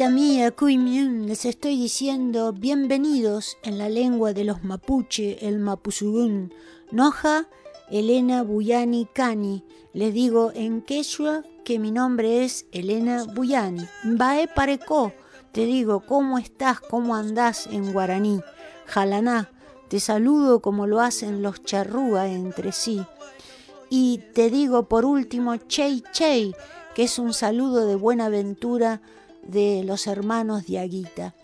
[0.00, 0.52] Mía,
[1.26, 6.52] les estoy diciendo bienvenidos en la lengua de los mapuche, el mapuzugún.
[6.90, 7.46] Noja,
[7.90, 9.64] Elena Buyani Cani.
[9.92, 13.86] Les digo en quechua que mi nombre es Elena Buyani.
[14.02, 15.12] Mbae pareco,
[15.52, 18.40] te digo cómo estás, cómo andás en guaraní.
[18.86, 19.50] Jalaná,
[19.88, 23.04] te saludo como lo hacen los charrúa entre sí.
[23.88, 26.54] Y te digo por último chey chey,
[26.94, 29.00] que es un saludo de buena ventura
[29.42, 31.34] de los hermanos de Aguita.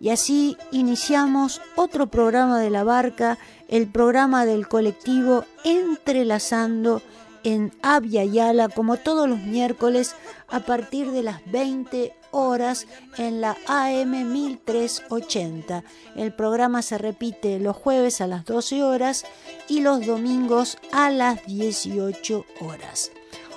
[0.00, 7.02] Y así iniciamos otro programa de la barca, el programa del colectivo Entrelazando
[7.44, 10.14] en Abya Yala, como todos los miércoles
[10.48, 12.86] a partir de las 20 horas
[13.16, 15.84] en la AM 1380.
[16.16, 19.24] El programa se repite los jueves a las 12 horas
[19.68, 23.12] y los domingos a las 18 horas.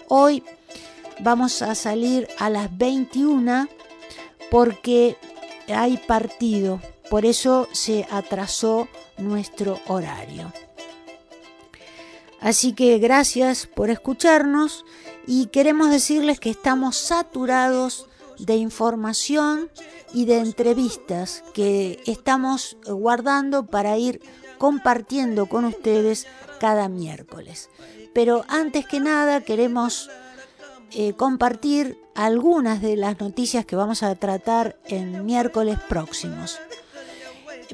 [0.08, 0.44] Hoy
[1.20, 3.68] vamos a salir a las 21
[4.52, 5.18] porque
[5.68, 10.52] hay partido, por eso se atrasó nuestro horario.
[12.40, 14.86] Así que gracias por escucharnos
[15.26, 18.08] y queremos decirles que estamos saturados
[18.38, 19.72] de información
[20.14, 24.22] y de entrevistas que estamos guardando para ir
[24.58, 26.28] compartiendo con ustedes
[26.60, 27.70] cada miércoles.
[28.14, 30.10] Pero antes que nada queremos
[30.92, 36.60] eh, compartir algunas de las noticias que vamos a tratar en miércoles próximos.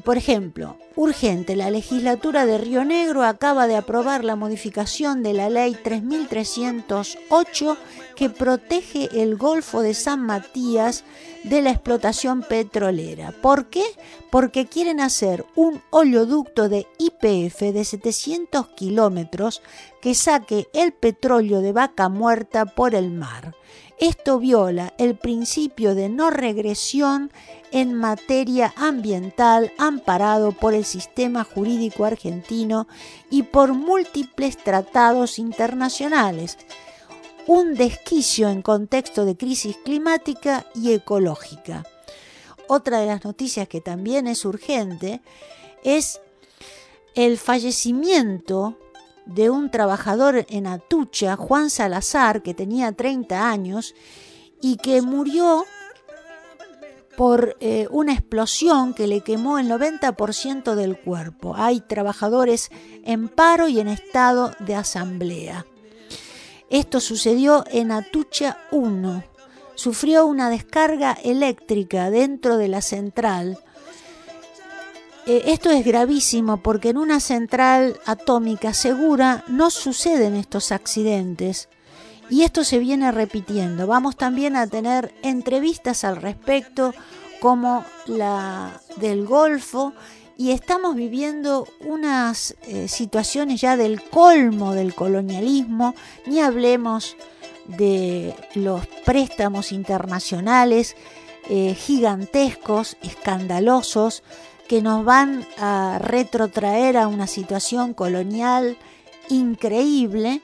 [0.03, 5.49] Por ejemplo, urgente, la legislatura de Río Negro acaba de aprobar la modificación de la
[5.49, 7.77] ley 3308
[8.15, 11.03] que protege el Golfo de San Matías
[11.43, 13.33] de la explotación petrolera.
[13.41, 13.83] ¿Por qué?
[14.29, 19.61] Porque quieren hacer un oleoducto de IPF de 700 kilómetros
[20.01, 23.55] que saque el petróleo de vaca muerta por el mar.
[24.01, 27.31] Esto viola el principio de no regresión
[27.71, 32.87] en materia ambiental amparado por el sistema jurídico argentino
[33.29, 36.57] y por múltiples tratados internacionales.
[37.45, 41.85] Un desquicio en contexto de crisis climática y ecológica.
[42.67, 45.21] Otra de las noticias que también es urgente
[45.83, 46.21] es
[47.13, 48.79] el fallecimiento
[49.25, 53.95] de un trabajador en Atucha, Juan Salazar, que tenía 30 años
[54.61, 55.65] y que murió
[57.17, 61.53] por eh, una explosión que le quemó el 90% del cuerpo.
[61.55, 62.69] Hay trabajadores
[63.03, 65.65] en paro y en estado de asamblea.
[66.69, 69.23] Esto sucedió en Atucha 1.
[69.75, 73.59] Sufrió una descarga eléctrica dentro de la central
[75.27, 81.69] eh, esto es gravísimo porque en una central atómica segura no suceden estos accidentes
[82.29, 83.87] y esto se viene repitiendo.
[83.87, 86.93] Vamos también a tener entrevistas al respecto
[87.39, 89.93] como la del Golfo
[90.37, 95.93] y estamos viviendo unas eh, situaciones ya del colmo del colonialismo,
[96.25, 97.15] ni hablemos
[97.67, 100.95] de los préstamos internacionales
[101.49, 104.23] eh, gigantescos, escandalosos,
[104.71, 108.77] que nos van a retrotraer a una situación colonial
[109.27, 110.41] increíble,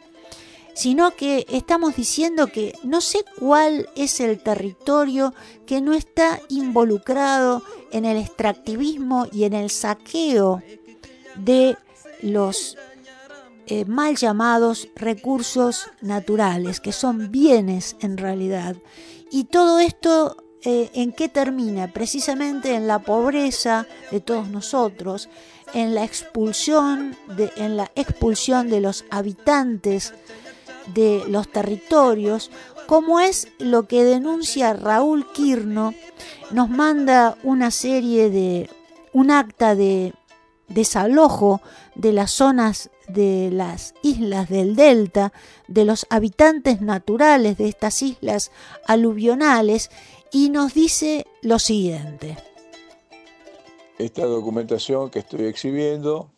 [0.74, 5.34] sino que estamos diciendo que no sé cuál es el territorio
[5.66, 10.62] que no está involucrado en el extractivismo y en el saqueo
[11.38, 11.78] de
[12.22, 12.76] los
[13.68, 18.76] eh, mal llamados recursos naturales, que son bienes en realidad.
[19.32, 20.36] Y todo esto
[20.70, 25.30] eh, en qué termina, precisamente en la pobreza de todos nosotros,
[25.74, 30.14] en la expulsión de, en la expulsión de los habitantes
[30.94, 32.52] de los territorios,
[32.86, 35.94] como es lo que denuncia Raúl Quirno,
[36.52, 38.70] nos manda una serie de
[39.14, 40.14] un acta de
[40.68, 41.62] desalojo
[41.96, 45.32] de las zonas de las islas del delta,
[45.70, 48.52] de los habitantes naturales de estas islas
[48.86, 49.90] aluvionales
[50.38, 52.38] y nos dice lo siguiente.
[53.98, 56.30] Esta documentación que estoy exhibiendo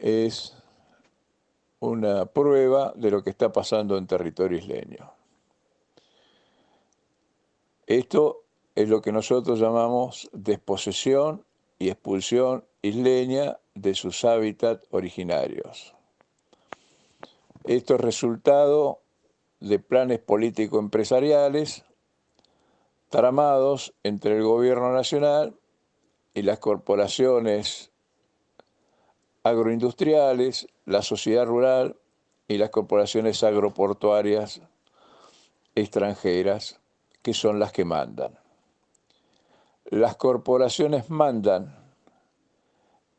[0.00, 0.56] es
[1.78, 5.12] una prueba de lo que está pasando en territorio isleño.
[7.86, 8.42] Esto
[8.74, 11.44] es lo que nosotros llamamos desposesión
[11.78, 15.94] y expulsión isleña de sus hábitats originarios.
[17.62, 19.02] Esto es resultado
[19.60, 21.84] de planes político-empresariales
[23.12, 25.54] tramados entre el gobierno nacional
[26.32, 27.92] y las corporaciones
[29.44, 31.96] agroindustriales, la sociedad rural
[32.48, 34.62] y las corporaciones agroportuarias
[35.74, 36.80] extranjeras,
[37.20, 38.38] que son las que mandan.
[39.84, 41.76] Las corporaciones mandan,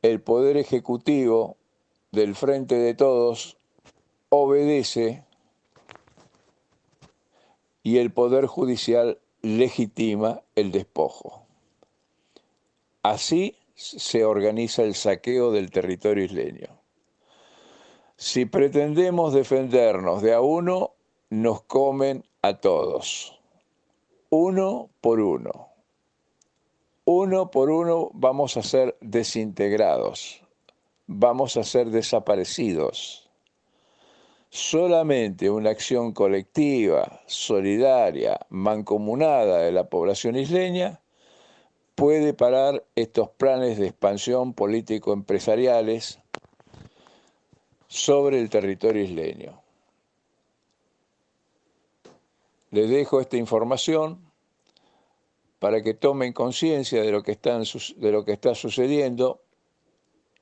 [0.01, 1.55] el poder ejecutivo
[2.11, 3.57] del Frente de Todos
[4.29, 5.23] obedece
[7.83, 11.45] y el poder judicial legitima el despojo.
[13.03, 16.69] Así se organiza el saqueo del territorio isleño.
[18.15, 20.91] Si pretendemos defendernos de a uno,
[21.29, 23.39] nos comen a todos,
[24.29, 25.67] uno por uno.
[27.05, 30.41] Uno por uno vamos a ser desintegrados,
[31.05, 33.22] vamos a ser desaparecidos.
[34.55, 41.01] Solamente una acción colectiva, solidaria, mancomunada de la población isleña
[41.95, 46.19] puede parar estos planes de expansión político-empresariales
[47.87, 49.59] sobre el territorio isleño.
[52.69, 54.21] Les dejo esta información
[55.57, 59.41] para que tomen conciencia de, lo que de lo que está sucediendo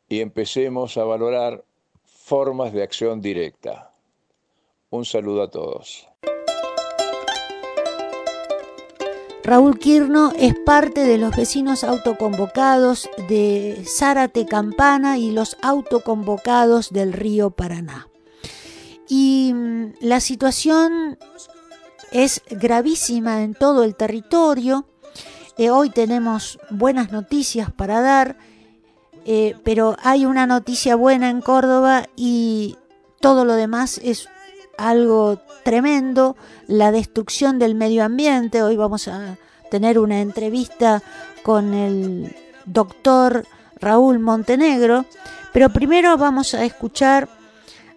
[0.10, 1.63] y empecemos a valorar
[2.04, 3.91] formas de acción directa.
[4.92, 6.10] Un saludo a todos.
[9.42, 17.14] Raúl Quirno es parte de los vecinos autoconvocados de Zárate Campana y los autoconvocados del
[17.14, 18.10] río Paraná.
[19.08, 21.18] Y mm, la situación
[22.12, 24.86] es gravísima en todo el territorio.
[25.58, 28.38] Eh, hoy tenemos buenas noticias para dar,
[29.24, 32.76] eh, pero hay una noticia buena en Córdoba y
[33.22, 34.28] todo lo demás es
[34.78, 36.36] algo tremendo,
[36.68, 38.64] la destrucción del medio ambiente.
[38.64, 39.38] Hoy vamos a
[39.70, 41.02] tener una entrevista
[41.44, 42.36] con el
[42.66, 43.46] doctor
[43.80, 45.06] Raúl Montenegro,
[45.54, 47.30] pero primero vamos a escuchar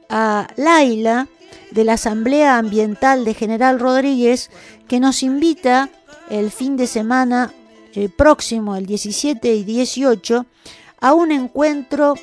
[0.09, 1.29] a Laila
[1.71, 4.51] de la Asamblea Ambiental de General Rodríguez
[4.89, 5.91] que nos invita
[6.31, 7.53] el fin de semana
[7.95, 10.47] el próximo, el 17 y 18,
[11.01, 12.15] a un encuentro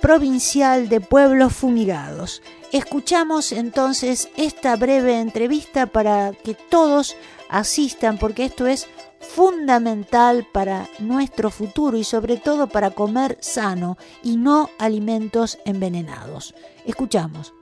[0.00, 2.42] provincial de pueblos fumigados.
[2.72, 7.14] Escuchamos entonces esta breve entrevista para que todos
[7.50, 8.86] asistan porque esto es
[9.20, 16.54] fundamental para nuestro futuro y sobre todo para comer sano y no alimentos envenenados.
[16.86, 17.52] Escuchamos.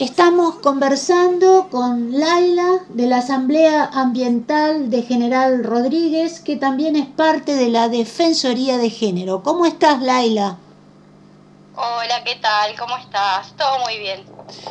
[0.00, 7.54] Estamos conversando con Laila de la Asamblea Ambiental de General Rodríguez, que también es parte
[7.54, 9.44] de la Defensoría de Género.
[9.44, 10.58] ¿Cómo estás, Laila?
[11.78, 12.74] Hola, ¿qué tal?
[12.78, 13.54] ¿Cómo estás?
[13.54, 14.24] Todo muy bien.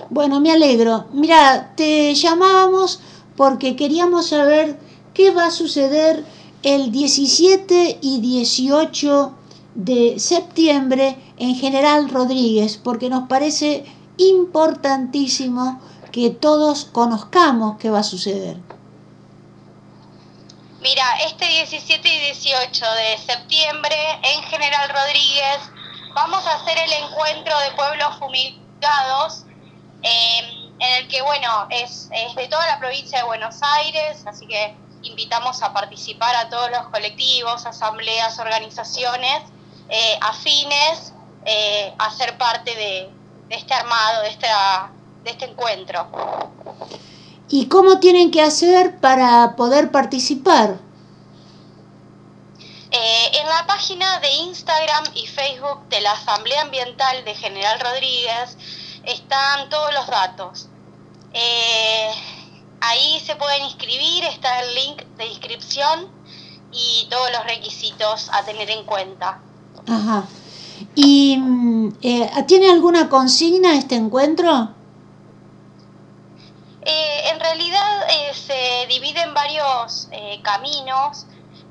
[0.10, 1.06] Bueno, me alegro.
[1.12, 3.00] Mira, te llamábamos
[3.38, 4.80] porque queríamos saber
[5.14, 6.26] qué va a suceder
[6.64, 9.36] el 17 y 18
[9.76, 13.86] de septiembre en General Rodríguez, porque nos parece
[14.18, 15.80] importantísimo
[16.12, 18.58] que todos conozcamos qué va a suceder.
[20.82, 25.75] Mira, este 17 y 18 de septiembre en General Rodríguez
[26.16, 29.44] vamos a hacer el encuentro de pueblos fumigados,
[30.02, 34.76] em, en el que, bueno, es, de toda la provincia de Buenos Aires, así que
[35.04, 39.44] invitamos a participar a todos los colectivos, asambleas, organizaciones
[39.90, 41.14] eh, afines
[41.46, 43.10] eh, a ser parte de,
[43.50, 46.08] este armado, de este encuentro.
[47.50, 50.85] ¿Y cómo tienen que hacer para poder participar?
[52.98, 58.58] Eh, en la página de Instagram y Facebook de la Asamblea Ambiental de General Rodríguez
[59.04, 60.70] están todos los datos.
[61.34, 62.10] Eh,
[62.80, 66.08] ahí se pueden inscribir, está el link de inscripción
[66.72, 69.42] y todos los requisitos a tener en cuenta.
[69.90, 70.24] Ajá.
[70.96, 74.74] ¿Y mm, eh, tiene alguna consigna este encuentro?
[76.88, 80.08] en realidad se divide en varios
[80.44, 81.26] caminos.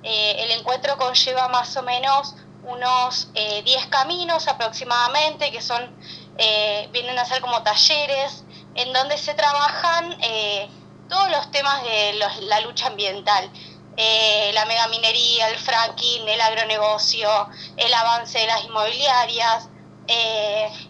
[0.04, 5.96] Eh, el encuentro conlleva más o menos unos 10 eh, caminos aproximadamente, que son,
[6.36, 8.44] eh, vienen a ser como talleres,
[8.74, 10.16] en donde se trabajan
[11.08, 13.50] todos los temas de la lucha ambiental.
[13.96, 17.28] la megaminería, el fracking, el agronegocio,
[17.76, 19.68] el avance de las inmobiliarias,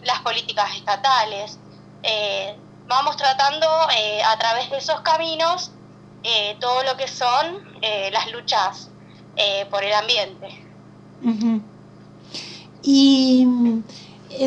[0.01, 1.59] las políticas estatales.
[2.87, 5.69] Vamos tratando a través de esos caminos
[6.59, 7.79] todo lo que son
[8.11, 8.89] las luchas
[9.69, 10.63] por el ambiente.
[12.83, 13.47] ¿Y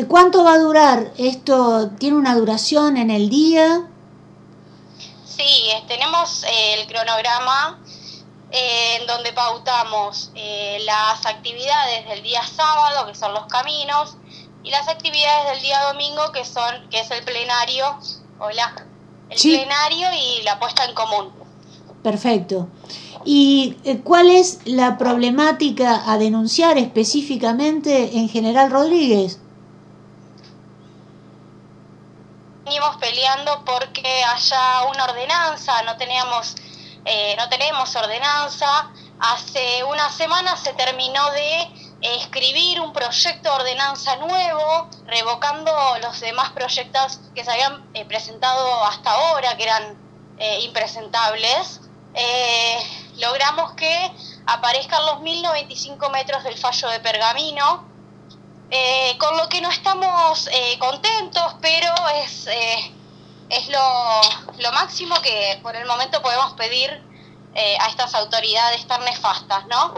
[0.07, 1.11] cuánto va a durar?
[1.17, 3.87] ¿Esto tiene una duración en el día?
[5.25, 7.79] Sí, tenemos el cronograma
[8.51, 10.31] en donde pautamos
[10.85, 14.15] las actividades del día sábado, que son los caminos,
[14.61, 17.97] y las actividades del día domingo que son que es el plenario
[18.39, 18.85] hola
[19.29, 21.31] el plenario y la puesta en común
[22.03, 22.67] perfecto
[23.25, 29.39] y eh, cuál es la problemática a denunciar específicamente en General Rodríguez
[32.65, 36.55] venimos peleando porque haya una ordenanza no teníamos
[37.05, 38.91] eh, no tenemos ordenanza.
[39.19, 45.71] Hace una semana se terminó de escribir un proyecto de ordenanza nuevo, revocando
[46.01, 49.97] los demás proyectos que se habían eh, presentado hasta ahora, que eran
[50.37, 51.81] eh, impresentables,
[52.13, 52.79] eh,
[53.19, 54.11] logramos que
[54.45, 57.87] aparezcan los 1095 metros del fallo de pergamino,
[59.17, 60.47] con lo que no estamos
[60.77, 61.91] contentos, pero
[62.23, 62.47] es,
[63.49, 64.21] es lo,
[64.59, 67.03] lo, máximo que por el momento podemos pedir
[67.55, 69.93] a estas autoridades tan nefastas, ¿no?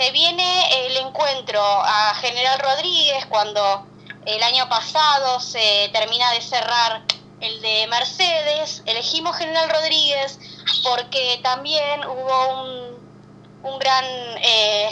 [0.00, 3.86] se viene el encuentro a General Rodríguez cuando
[4.24, 7.02] el año pasado se termina de cerrar
[7.40, 8.82] el de Mercedes.
[8.86, 10.38] Elegimos General Rodríguez
[10.82, 14.04] porque también hubo un, un gran,
[14.42, 14.90] eh,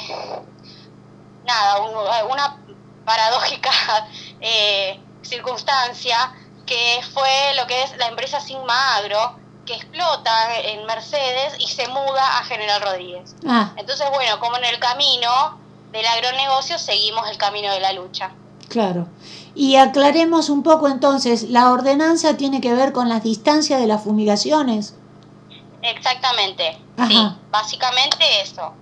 [1.45, 1.81] nada,
[2.25, 2.59] una
[3.05, 3.71] paradójica
[4.41, 6.33] eh, circunstancia
[6.67, 11.89] que fue lo que es la empresa Sigma Agro, que explota en Mercedes y se
[11.89, 13.35] muda a General Rodríguez.
[13.47, 13.73] Ah.
[13.77, 15.59] Entonces, bueno, como en el camino
[15.93, 18.33] del agronegocio seguimos el camino de la lucha.
[18.69, 19.09] Claro.
[19.59, 24.05] Y aclaremos un poco entonces, ¿la ordenanza tiene que ver con las distancias de las
[24.05, 24.95] fumigaciones?
[25.83, 28.73] Exactamente, sí, básicamente eso.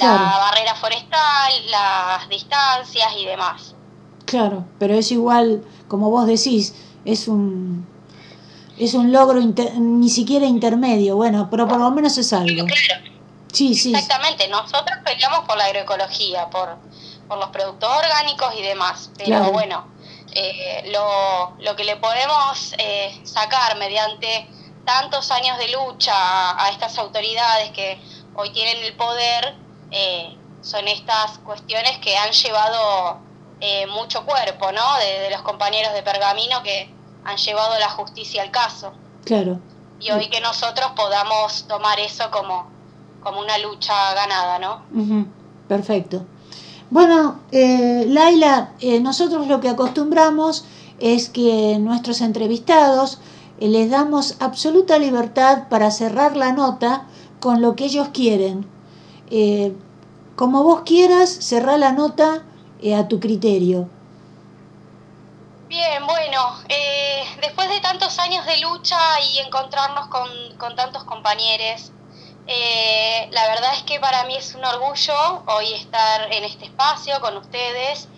[0.00, 3.74] La barrera forestal, las distancias y demás.
[4.24, 7.86] Claro, pero es igual, como vos decís, es un
[8.78, 12.66] es un logro ni siquiera intermedio, bueno, pero por lo menos es algo.
[13.52, 13.92] Sí, sí.
[13.94, 16.76] Exactamente, nosotros peleamos por la agroecología, por,
[17.28, 19.84] por los productos orgánicos y demás, pero bueno,
[20.38, 24.46] eh, lo, lo, que le podemos eh, sacar mediante
[24.84, 27.98] tantos años de lucha a, estas autoridades que
[28.34, 29.54] hoy tienen el poder
[29.90, 33.24] eh, son estas cuestiones que han llevado
[33.88, 34.98] mucho cuerpo, ¿no?
[34.98, 38.92] De, de los compañeros de Pergamino que han llevado la justicia al caso.
[39.24, 39.58] Claro.
[39.98, 42.68] Y hoy que nosotros podamos tomar eso como,
[43.22, 44.82] como una lucha ganada, ¿no?
[45.66, 46.26] Perfecto.
[46.90, 50.64] Bueno, eh, Laila, eh, nosotros lo que acostumbramos
[51.00, 53.18] es que nuestros entrevistados
[53.58, 57.06] eh, les damos absoluta libertad para cerrar la nota
[57.40, 58.70] con lo que ellos quieren.
[59.30, 59.74] Eh,
[60.36, 62.44] como vos quieras, cerrar la nota
[62.96, 63.88] a tu criterio.
[65.68, 66.40] Bien, bueno,
[67.40, 70.28] después de tantos años de lucha y encontrarnos con,
[70.58, 71.90] con tantos compañeros,
[72.46, 77.20] eh, la verdad es que para mí es un orgullo hoy estar en este espacio
[77.20, 78.08] con ustedes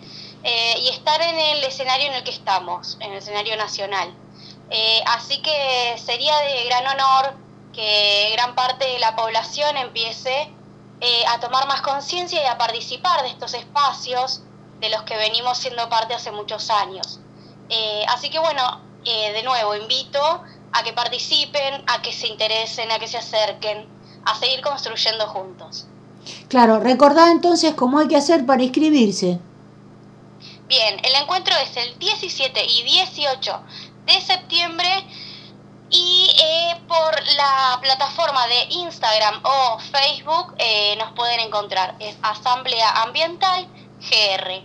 [0.43, 4.13] eh, y estar en el escenario en el que estamos, en el escenario nacional.
[5.07, 7.33] así que sería de gran honor
[7.73, 10.53] que gran parte de la población empiece
[11.27, 14.41] a tomar más conciencia y a participar de estos espacios
[14.79, 17.19] de los que venimos siendo parte hace muchos años.
[17.69, 22.91] Eh, así que bueno, eh, de nuevo, invito a que participen, a que se interesen,
[22.91, 23.87] a que se acerquen,
[24.25, 25.85] a seguir construyendo juntos.
[26.47, 29.39] Claro, recordad entonces cómo hay que hacer para inscribirse.
[30.67, 33.61] Bien, el encuentro es el 17 y 18
[34.05, 34.87] de septiembre
[35.89, 40.55] y eh, por la plataforma de Instagram o Facebook
[40.97, 41.95] nos pueden encontrar.
[41.99, 43.67] Es Asamblea Ambiental
[43.99, 44.63] GR.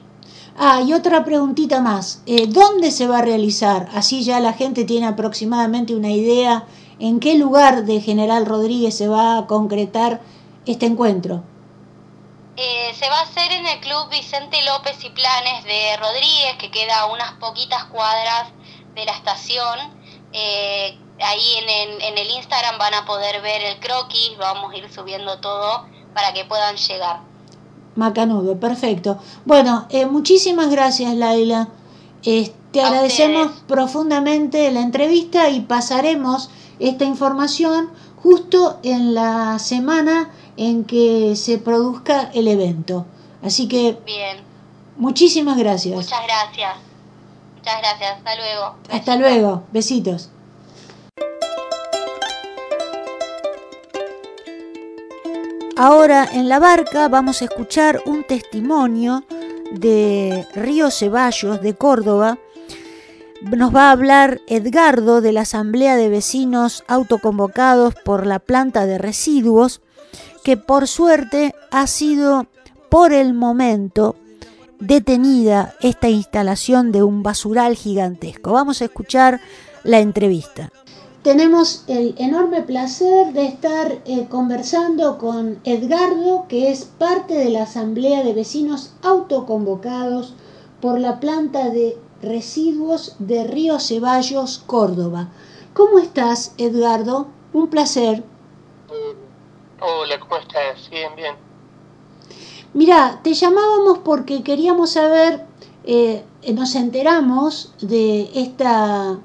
[0.56, 2.22] Ah, y otra preguntita más.
[2.26, 3.88] Eh, ¿Dónde se va a realizar?
[3.94, 6.66] Así ya la gente tiene aproximadamente una idea
[6.98, 10.20] en qué lugar de General Rodríguez se va a concretar
[10.66, 11.42] este encuentro.
[12.56, 16.70] Eh, se va a hacer en el Club Vicente López y Planes de Rodríguez, que
[16.70, 18.48] queda a unas poquitas cuadras
[18.94, 19.78] de la estación.
[20.32, 24.88] Eh, ahí en, en el Instagram van a poder ver el croquis, vamos a ir
[24.92, 27.20] subiendo todo para que puedan llegar.
[27.96, 29.18] Macanudo, perfecto.
[29.44, 31.68] Bueno, eh, muchísimas gracias Laila.
[32.22, 41.36] te agradecemos profundamente la entrevista y pasaremos esta información justo en la semana en que
[41.36, 43.06] se produzca el evento.
[43.42, 44.38] Así que Bien.
[44.96, 45.96] Muchísimas gracias.
[45.96, 46.76] Muchas gracias.
[47.56, 48.18] Muchas gracias.
[48.18, 48.74] Hasta luego.
[48.90, 49.62] Hasta luego.
[49.72, 50.30] Besitos.
[55.76, 59.24] Ahora en la barca vamos a escuchar un testimonio
[59.72, 62.38] de Río Ceballos de Córdoba.
[63.44, 68.96] Nos va a hablar Edgardo de la Asamblea de Vecinos autoconvocados por la planta de
[68.96, 69.82] residuos,
[70.42, 72.46] que por suerte ha sido
[72.88, 74.16] por el momento
[74.80, 78.52] detenida esta instalación de un basural gigantesco.
[78.52, 79.40] Vamos a escuchar
[79.84, 80.72] la entrevista.
[81.22, 87.64] Tenemos el enorme placer de estar eh, conversando con Edgardo, que es parte de la
[87.64, 90.34] Asamblea de Vecinos autoconvocados
[90.80, 95.28] por la planta de residuos de Río Ceballos, Córdoba.
[95.74, 97.28] ¿Cómo estás, Edgardo?
[97.52, 98.24] Un placer.
[99.80, 100.88] Hola, ¿cómo estás?
[100.90, 101.34] Bien, bien.
[102.72, 105.46] Mira, te llamábamos porque queríamos saber,
[105.84, 109.18] eh, nos enteramos de esta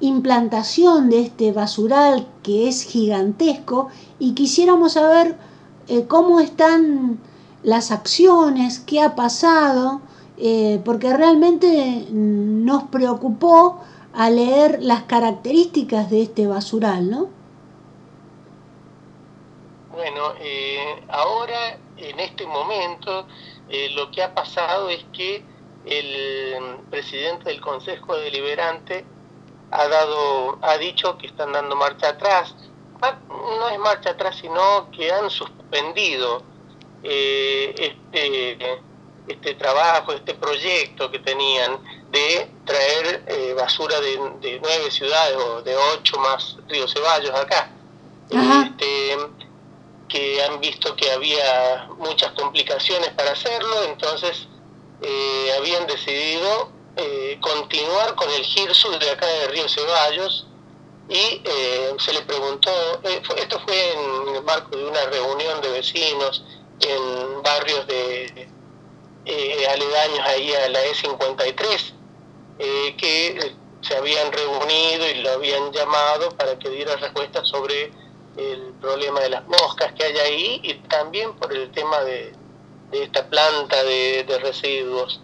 [0.00, 5.36] implantación de este basural que es gigantesco y quisiéramos saber
[5.88, 7.20] eh, cómo están
[7.62, 10.00] las acciones, qué ha pasado,
[10.40, 13.80] eh, porque realmente nos preocupó
[14.12, 17.28] al leer las características de este basural, ¿no?
[19.92, 23.26] Bueno, eh, ahora, en este momento,
[23.94, 25.44] lo que ha pasado es que
[25.84, 29.04] el presidente del Consejo Deliberante
[29.70, 32.54] ha dado, ha dicho que están dando marcha atrás.
[33.02, 36.42] Ah, no es marcha atrás, sino que han suspendido
[37.02, 37.74] eh,
[38.12, 38.82] este,
[39.32, 41.78] este trabajo, este proyecto que tenían
[42.10, 47.70] de traer eh, basura de, nueve ciudades o de ocho más Río Ceballos acá.
[48.30, 49.16] Este,
[50.08, 54.48] que han visto que había muchas complicaciones para hacerlo, entonces
[55.02, 60.46] eh, habían decidido eh, continuar con el GIRSU de acá de Río Ceballos
[61.08, 62.70] y eh, se le preguntó,
[63.02, 66.44] eh, esto fue en el marco de una reunión de vecinos
[66.80, 68.48] en barrios de
[69.26, 71.92] aledaños ahí a la E53,
[72.96, 77.92] que se habían reunido y lo habían llamado para que diera respuesta sobre
[78.36, 82.32] el problema de las moscas que hay ahí y también por el tema de,
[82.92, 85.20] esta planta de, residuos.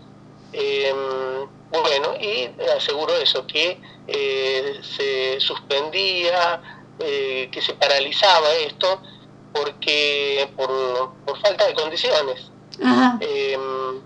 [0.52, 6.62] Em, bueno, y aseguro eso, que eh, se suspendía,
[7.00, 9.02] eh, que se paralizaba esto
[9.52, 12.50] porque por, falta de condiciones.
[13.20, 14.00] Em,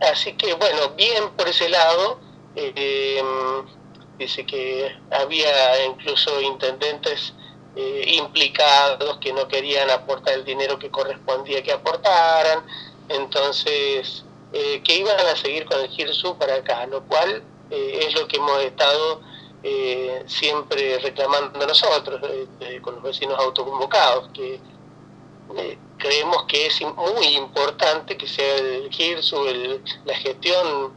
[0.00, 2.20] así que bueno, bien por ese lado,
[2.54, 3.66] em,
[4.18, 7.34] dice que había incluso intendentes
[7.76, 12.64] eh, implicados que no querían aportar el dinero que correspondía que aportaran,
[13.08, 18.18] entonces eh, que iban a seguir con el GIRSU para acá, lo cual eh, es
[18.18, 19.20] lo que hemos estado
[19.62, 22.20] eh, siempre reclamando nosotros,
[22.80, 24.58] con los vecinos autoconvocados, que
[25.98, 30.94] creemos que es muy importante que sea el GIRSU, la gestión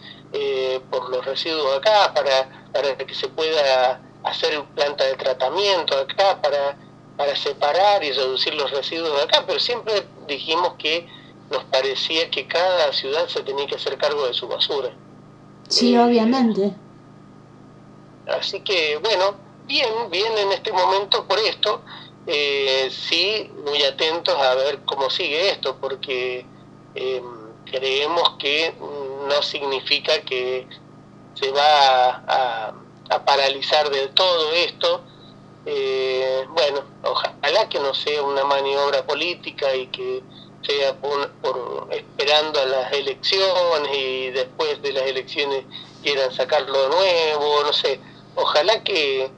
[0.89, 6.77] por los residuos acá, para, para que se pueda hacer planta de tratamiento acá, para,
[7.17, 11.07] para separar y reducir los residuos acá, pero siempre dijimos que
[11.49, 14.91] nos parecía que cada ciudad se tenía que hacer cargo de su basura.
[15.67, 16.73] Sí, eh, obviamente.
[18.27, 19.35] Así que, bueno,
[19.67, 21.81] bien, bien en este momento por esto.
[22.27, 26.45] Eh, sí, muy atentos a ver cómo sigue esto, porque
[26.93, 27.23] em,
[27.65, 28.73] creemos que
[29.27, 30.67] no significa que
[31.33, 32.73] se va a,
[33.25, 35.01] paralizar del todo esto.
[35.65, 40.23] Eh, bueno, ojalá que no sea una maniobra política y que
[40.61, 41.29] sea por,
[41.91, 45.65] esperando a las elecciones y después de las elecciones
[46.01, 47.99] quieran sacarlo de nuevo, no sé.
[48.35, 49.29] Ojalá que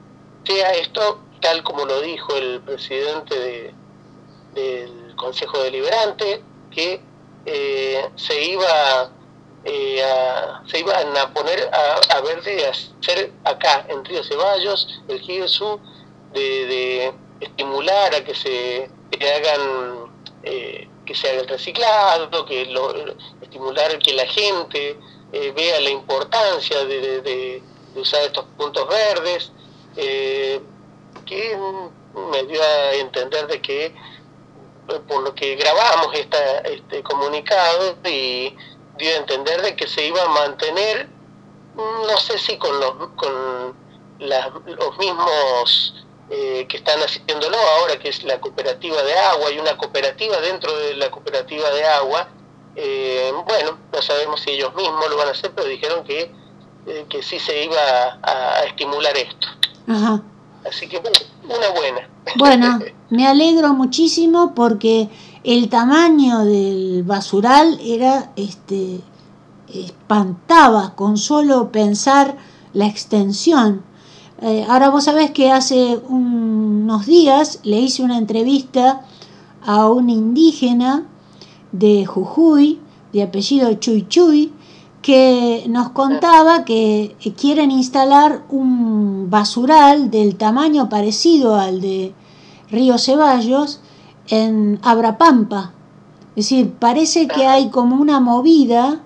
[0.44, 3.74] sea esto tal como lo dijo el presidente de,
[4.54, 7.00] del Consejo Deliberante, que
[7.46, 9.10] eh, se iba
[9.64, 15.20] eh, a, se iban a poner a, ver de hacer acá en Río Ceballos el
[15.20, 15.80] GIRSU
[16.32, 22.94] de, de estimular a que se hagan eh, que se haga el reciclado, que lo,
[23.40, 24.98] estimular que la gente
[25.32, 27.62] eh, vea la importancia de,
[27.94, 29.52] usar estos puntos verdes,
[31.24, 31.56] que
[32.30, 33.92] me dio a entender de que eh,
[35.08, 38.56] por lo que grabamos esta, este comunicado y
[38.98, 41.08] dio a entender de que se iba a mantener,
[41.76, 43.74] no sé si con los, con
[44.18, 49.76] los mismos eh, que están haciéndolo ahora, que es la cooperativa de agua, y una
[49.76, 52.28] cooperativa dentro de la cooperativa de agua,
[52.76, 56.28] Eh, bueno, no sabemos si ellos mismos lo van a hacer, pero dijeron que,
[56.88, 59.46] eh, que sí se iba a, a estimular esto.
[59.86, 60.20] Ajá.
[60.68, 62.08] Así que bueno, una buena.
[62.36, 62.78] Bueno,
[63.10, 65.08] me alegro muchísimo porque
[65.44, 69.02] el tamaño del basural era este
[69.68, 72.36] espantaba con solo pensar
[72.72, 73.82] la extensión.
[74.40, 79.02] Eh, ahora vos sabés que hace unos días le hice una entrevista
[79.64, 81.06] a un indígena
[81.72, 82.80] de Jujuy,
[83.12, 84.52] de apellido Chuy Chuy,
[85.04, 92.14] que nos contaba que quieren instalar un basural del tamaño parecido al de
[92.70, 93.80] Río Ceballos
[94.28, 95.74] en Abrapampa.
[96.36, 99.02] Es decir, parece que hay como una movida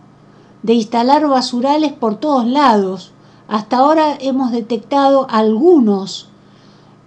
[0.62, 3.10] de instalar basurales por todos lados.
[3.48, 6.28] Hasta ahora hemos detectado algunos.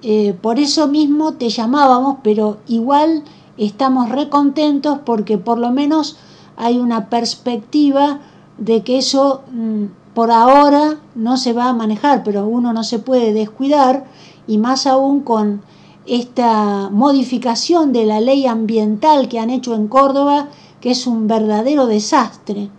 [0.02, 3.24] Eh, por eso mismo te llamábamos, pero igual
[3.56, 6.18] estamos recontentos porque por lo menos
[6.58, 8.20] hay una perspectiva
[8.62, 13.00] de que eso mm, por ahora no se va a manejar, pero uno no se
[13.00, 14.06] puede descuidar
[14.46, 15.64] y más aún con
[16.06, 21.88] esta modificación de la ley ambiental que han hecho en Córdoba, que es un verdadero
[21.88, 22.70] desastre.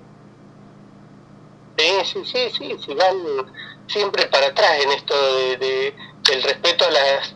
[1.76, 3.16] Sí, sí, sí, sí, si van
[3.88, 5.14] siempre para atrás en esto
[5.58, 5.94] de,
[6.30, 7.34] del respeto a las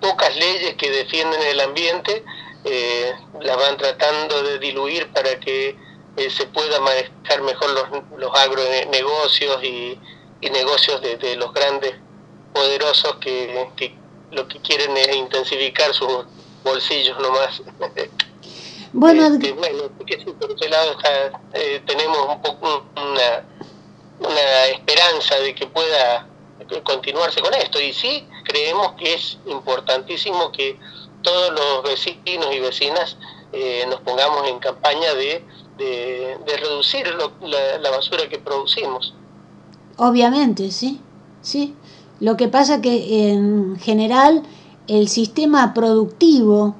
[0.00, 2.24] pocas leyes que defienden el ambiente,
[2.64, 5.87] eh, las van tratando de diluir para que
[6.18, 9.98] eh, se pueda manejar mejor los, los agronegocios y,
[10.40, 11.94] y negocios de, los grandes
[12.52, 13.96] poderosos que,
[14.30, 16.24] lo que quieren es intensificar sus
[16.64, 17.62] bolsillos nomás.
[18.90, 20.96] Bueno, este, bueno por ese lado
[21.52, 23.44] eh, tenemos un poco una,
[24.18, 26.26] una esperanza de que pueda
[26.84, 27.78] continuarse con esto.
[27.78, 30.78] Y sí, creemos que es importantísimo que
[31.22, 33.18] todos los vecinos y vecinas
[33.52, 35.44] eh, nos pongamos en campaña de
[35.78, 37.06] de, reducir
[37.40, 39.14] la, basura que producimos.
[39.96, 41.00] Obviamente, sí,
[41.40, 41.74] sí.
[42.20, 44.42] Lo que pasa que en general
[44.88, 46.74] el sistema productivo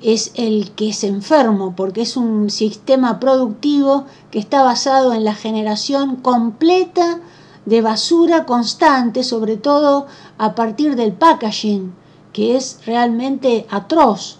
[0.00, 5.34] es el que es enfermo, porque es un sistema productivo que está basado en la
[5.34, 7.20] generación completa
[7.66, 10.06] de basura constante, sobre todo
[10.36, 11.94] a partir del packaging,
[12.32, 14.38] que es realmente atroz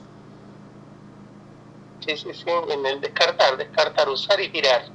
[2.07, 4.87] sí, sí, sí, en el descartar, descartar, usar y tirar.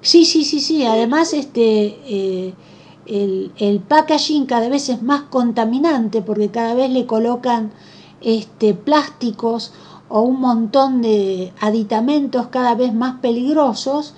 [0.00, 0.84] Sí, sí, sí, sí.
[0.84, 2.54] Además, este, eh,
[3.06, 7.72] el, el, packaging cada vez es más contaminante porque cada vez le colocan
[8.20, 9.72] este, plásticos
[10.08, 14.14] o un montón de aditamentos cada vez más peligrosos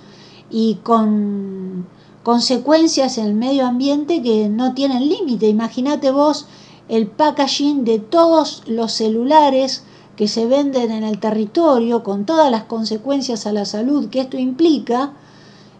[0.51, 1.87] y con
[2.23, 5.49] consecuencias en el medio ambiente que no tienen límite.
[5.49, 6.47] Imagínate vos
[6.89, 9.85] el packaging de todos los celulares
[10.19, 14.37] que se venden en el territorio con todas las consecuencias a la salud que esto
[14.37, 15.13] implica,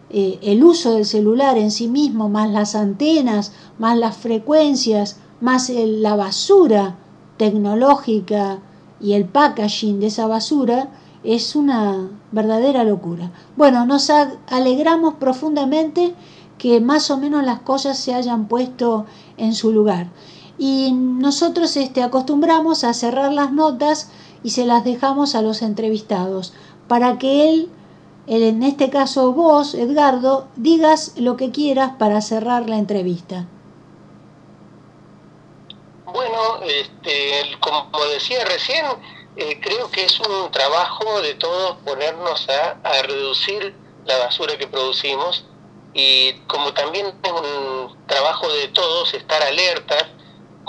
[0.09, 5.69] eh, el uso del celular en sí mismo, más las antenas, más las frecuencias, más
[5.69, 6.95] la basura
[7.35, 8.59] tecnológica
[9.01, 10.89] y el packaging de esa basura,
[11.25, 13.33] es una verdadera locura.
[13.57, 14.09] Bueno, nos
[14.47, 16.15] alegramos profundamente
[16.57, 20.07] que más o menos las cosas se hayan puesto en su lugar.
[20.57, 24.09] Y nosotros este, acostumbramos a cerrar las notas
[24.43, 26.53] y se las dejamos a los entrevistados
[26.87, 27.69] para que él,
[28.27, 33.47] en este caso vos, Edgardo, digas lo que quieras para cerrar la entrevista.
[36.05, 38.85] Bueno, este, como decía recién,
[39.35, 43.75] eh, creo que es un trabajo de todos ponernos a, a reducir
[44.05, 45.45] la basura que producimos
[45.93, 50.05] y como también es un trabajo de todos estar alertas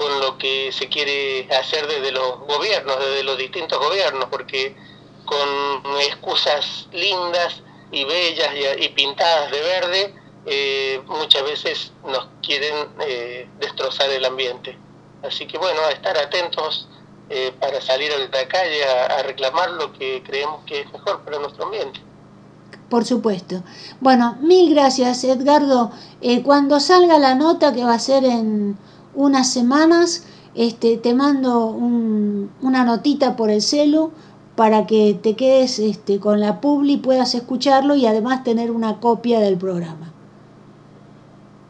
[0.01, 4.75] con lo que se quiere hacer desde los gobiernos, desde los distintos gobiernos, porque
[5.27, 7.61] con excusas lindas
[7.93, 10.15] y bellas y, pintadas de verde,
[10.47, 14.79] eh, muchas veces nos quieren eh, destrozar el ambiente.
[15.23, 16.89] Así que bueno, a estar atentos
[17.29, 21.39] eh, para salir a la calle a, reclamar lo que creemos que es mejor para
[21.41, 22.01] nuestro ambiente.
[22.89, 23.63] Por supuesto.
[24.01, 25.93] Bueno, mil gracias Edgardo.
[26.43, 28.79] cuando salga la nota que va a ser en
[29.15, 34.13] unas semanas, este, te mando una notita por el celu
[34.57, 39.41] para que te quedes este, con la publi, puedas escucharlo y además tener una copia
[39.41, 40.13] del programa.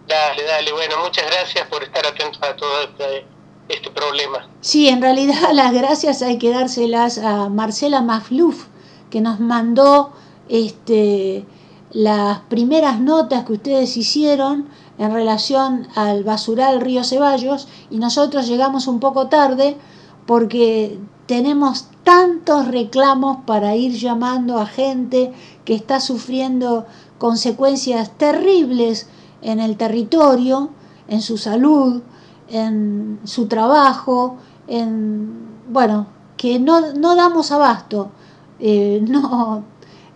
[0.08, 3.24] Dale, dale, bueno, muchas gracias por estar atentos a todo este,
[3.68, 4.48] este problema.
[4.60, 8.66] Sí, en realidad las gracias hay que dárselas a Marcela Mafluf,
[9.08, 10.12] que nos mandó
[10.48, 11.44] este,
[11.92, 14.68] las primeras notas que ustedes hicieron
[15.00, 19.78] en relación al basural Río Ceballos y nosotros llegamos un poco tarde
[20.26, 25.32] porque tenemos tantos reclamos para ir llamando a gente
[25.64, 26.84] que está sufriendo
[27.16, 29.08] consecuencias terribles
[29.40, 30.68] en el territorio,
[31.08, 32.02] en su salud,
[32.50, 34.36] en su trabajo,
[34.68, 35.32] en,
[35.72, 38.10] bueno, que no, no damos abasto,
[38.58, 39.64] eh, no,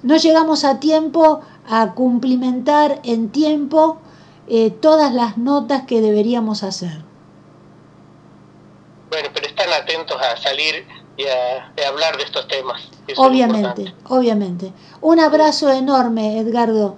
[0.03, 3.97] no llegamos a tiempo a cumplimentar en tiempo
[4.48, 7.02] eh, todas las notas que deberíamos hacer.
[9.11, 12.88] Bueno, pero están atentos a salir y a, hablar de estos temas.
[13.16, 14.72] Obviamente, obviamente.
[15.00, 16.96] Un abrazo enorme, Edgardo.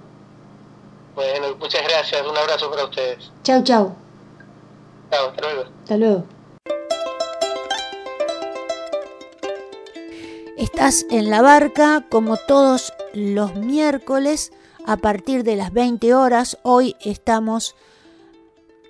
[1.15, 2.25] Bueno, muchas gracias.
[2.25, 3.31] Un abrazo para ustedes.
[3.43, 3.95] Chau, chau.
[5.11, 5.63] Chao, hasta luego.
[5.83, 6.23] Hasta luego.
[10.57, 14.51] Estás en la barca como todos los miércoles
[14.87, 16.57] a partir de las 20 horas.
[16.63, 17.75] Hoy estamos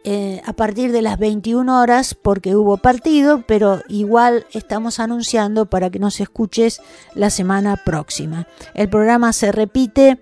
[0.04, 5.90] eh, a partir de las 21 horas porque hubo partido, pero igual estamos anunciando para
[5.90, 6.80] que nos escuches
[7.16, 8.48] la semana próxima.
[8.76, 10.20] El programa se repite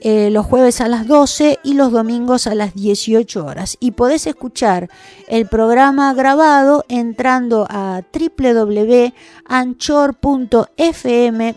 [0.00, 3.78] eh, los jueves a las 12 y los domingos a las 18 horas.
[3.80, 4.88] Y podés escuchar
[5.26, 9.14] el programa grabado entrando a www.anchor.fm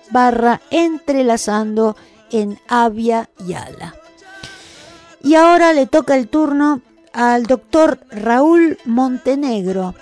[0.09, 1.95] barra entrelazando
[2.31, 3.95] en Avia Yala.
[5.23, 6.81] Y ahora le toca el turno
[7.13, 9.93] al doctor Raúl Montenegro,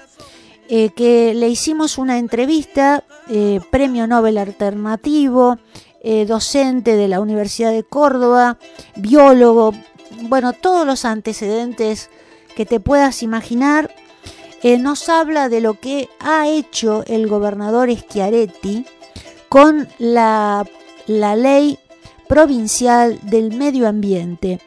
[0.69, 5.57] eh, que le hicimos una entrevista, eh, premio Nobel Alternativo,
[6.01, 8.57] eh, docente de la Universidad de Córdoba,
[8.95, 9.73] biólogo,
[10.21, 12.09] bueno, todos los antecedentes
[12.55, 13.93] que te puedas imaginar,
[14.61, 18.85] nos habla de lo que ha hecho el gobernador Schiaretti
[19.47, 20.65] con la,
[21.07, 21.79] la ley
[22.29, 24.61] provincial del medio ambiente.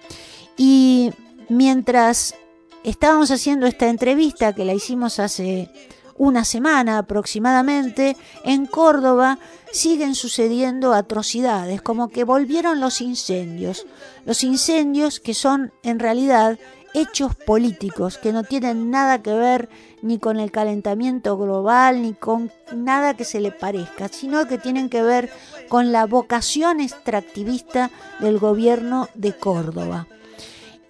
[0.56, 1.12] Y
[1.48, 2.34] mientras
[2.82, 5.70] estábamos haciendo esta entrevista que la hicimos hace
[6.18, 9.38] una semana aproximadamente, en Córdoba
[9.70, 13.86] siguen sucediendo atrocidades, como que volvieron los incendios.
[14.26, 16.58] Los incendios que son en realidad
[16.94, 19.68] hechos políticos, que no tienen nada que ver
[20.02, 24.88] ni con el calentamiento global, ni con nada que se le parezca, sino que tienen
[24.88, 25.30] que ver
[25.72, 30.06] con la vocación extractivista del gobierno de Córdoba.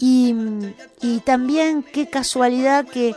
[0.01, 0.35] Y,
[1.25, 3.15] también qué casualidad que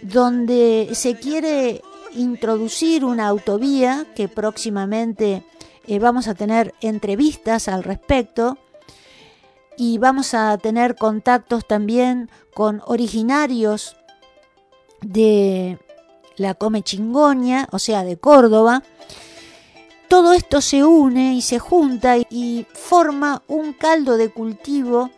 [0.00, 1.82] donde se quiere
[2.14, 5.42] introducir una autovía, que próximamente
[5.86, 8.56] eh, vamos a tener entrevistas al respecto,
[9.76, 13.96] y vamos a tener contactos también con originarios
[15.02, 15.78] de
[16.38, 18.82] la Come Chingoña, o sea, de Córdoba.
[20.12, 25.08] Todo esto se une y se junta y forma un caldo de cultivo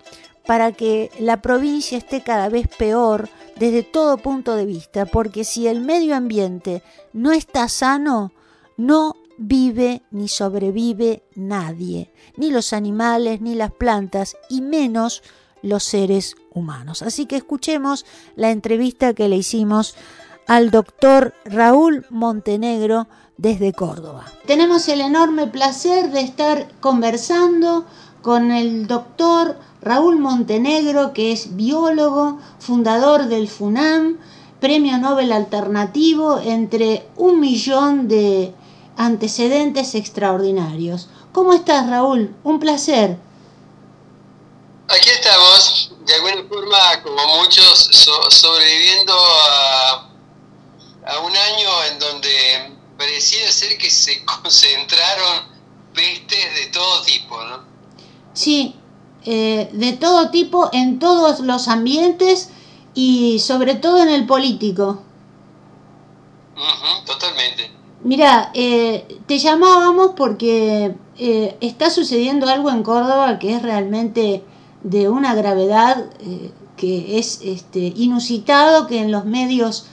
[0.46, 5.66] para que la provincia esté cada vez peor desde todo punto de vista, porque si
[5.66, 8.30] el medio ambiente no está sano,
[8.76, 15.24] no vive ni sobrevive nadie, ni los animales, ni las plantas, y menos
[15.60, 17.02] los seres humanos.
[17.02, 19.96] Así que escuchemos la entrevista que le hicimos
[20.46, 24.24] al doctor Raúl Montenegro desde Córdoba.
[24.46, 27.84] Tenemos el enorme placer de estar conversando
[28.22, 34.18] con el doctor Raúl Montenegro, que es biólogo, fundador del FUNAM,
[34.60, 38.54] premio Nobel alternativo, entre un millón de
[38.96, 41.08] antecedentes extraordinarios.
[41.32, 42.34] ¿Cómo estás, Raúl?
[42.44, 43.18] Un placer.
[44.88, 47.90] Aquí estamos, de alguna forma, como muchos,
[48.30, 50.10] sobreviviendo a,
[51.24, 52.73] un año en donde
[53.04, 55.54] parecía ser que se concentraron
[55.94, 57.60] pestes de todo tipo, ¿no?
[58.32, 58.74] Sí,
[59.24, 62.50] eh, de todo tipo, en todos los ambientes
[62.94, 65.02] y sobre todo en el político.
[67.06, 67.70] totalmente.
[68.02, 74.42] Mira, eh, te llamábamos porque eh, está sucediendo algo en Córdoba que es realmente
[74.82, 76.10] de una gravedad
[76.76, 79.86] que es este, inusitado que en los medios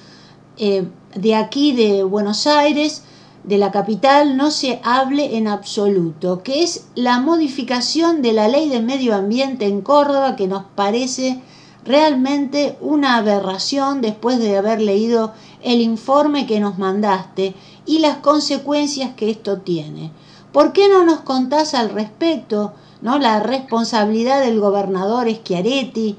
[1.15, 3.04] de aquí de Buenos Aires
[3.43, 8.69] de la capital no se hable en absoluto, que es la modificación de la ley
[8.69, 11.41] de medio ambiente en Córdoba que nos parece
[11.84, 19.15] realmente una aberración después de haber leído el informe que nos mandaste y las consecuencias
[19.15, 20.12] que esto tiene.
[20.52, 23.17] ¿Por qué no nos contás al respecto ¿no?
[23.17, 26.17] la responsabilidad del gobernador Schiaretti?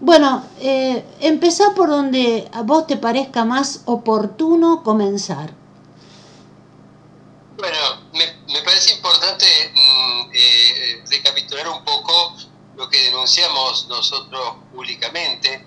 [0.00, 5.52] Bueno, eh, empezá por donde a vos te parezca más oportuno comenzar.
[7.56, 7.78] Bueno,
[8.12, 12.36] me, parece importante mm, eh, recapitular un poco
[12.76, 15.66] lo que denunciamos nosotros públicamente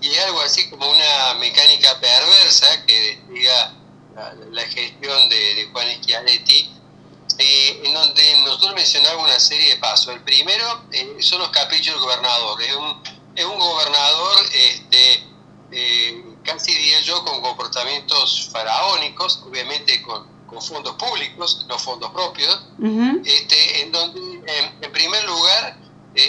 [0.00, 3.74] y algo así como una mecánica perversa que despliega
[4.50, 6.70] la, gestión de, Juan Schiaretti,
[7.38, 10.14] eh, en donde nosotros mencionamos una serie de pasos.
[10.14, 12.62] El primero eh, son los caprichos del gobernador.
[12.62, 13.02] Es un,
[13.34, 15.24] es un gobernador, este,
[15.70, 22.66] eh, casi diría yo, con comportamientos faraónicos, obviamente con, con fondos públicos, no fondos propios,
[23.24, 24.20] este, en donde,
[24.80, 25.78] en, primer lugar,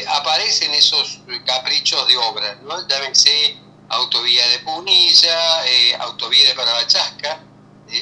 [0.07, 2.87] aparecen esos caprichos de obra, ¿no?
[2.87, 3.57] llámense
[3.89, 5.63] autovía de Punilla,
[5.99, 7.43] autovía de Parabachasca,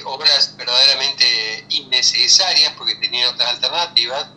[0.06, 4.28] obras verdaderamente innecesarias porque tenían otras alternativas,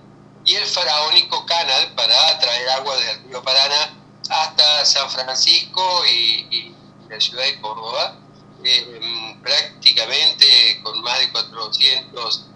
[0.47, 6.73] y el faraónico canal para traer agua del río Paraná hasta San Francisco y,
[7.09, 8.17] la ciudad de Córdoba,
[8.65, 12.47] eh, prácticamente con más de 400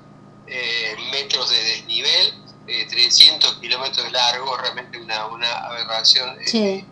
[0.47, 2.35] eh, metros de desnivel,
[2.67, 6.37] 300 eh, kilómetros de largo, realmente una, una aberración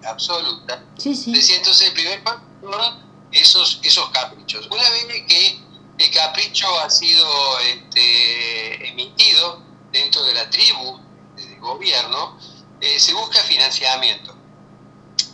[0.06, 0.84] absoluta.
[1.02, 2.22] Entonces, el primer
[2.60, 4.66] son esos, esos caprichos.
[4.70, 5.58] Una vez que
[5.98, 7.26] el capricho ha sido
[7.60, 9.62] este, emitido
[9.92, 11.00] dentro de la tribu
[11.36, 12.38] del gobierno,
[12.80, 14.36] eh, se busca financiamiento.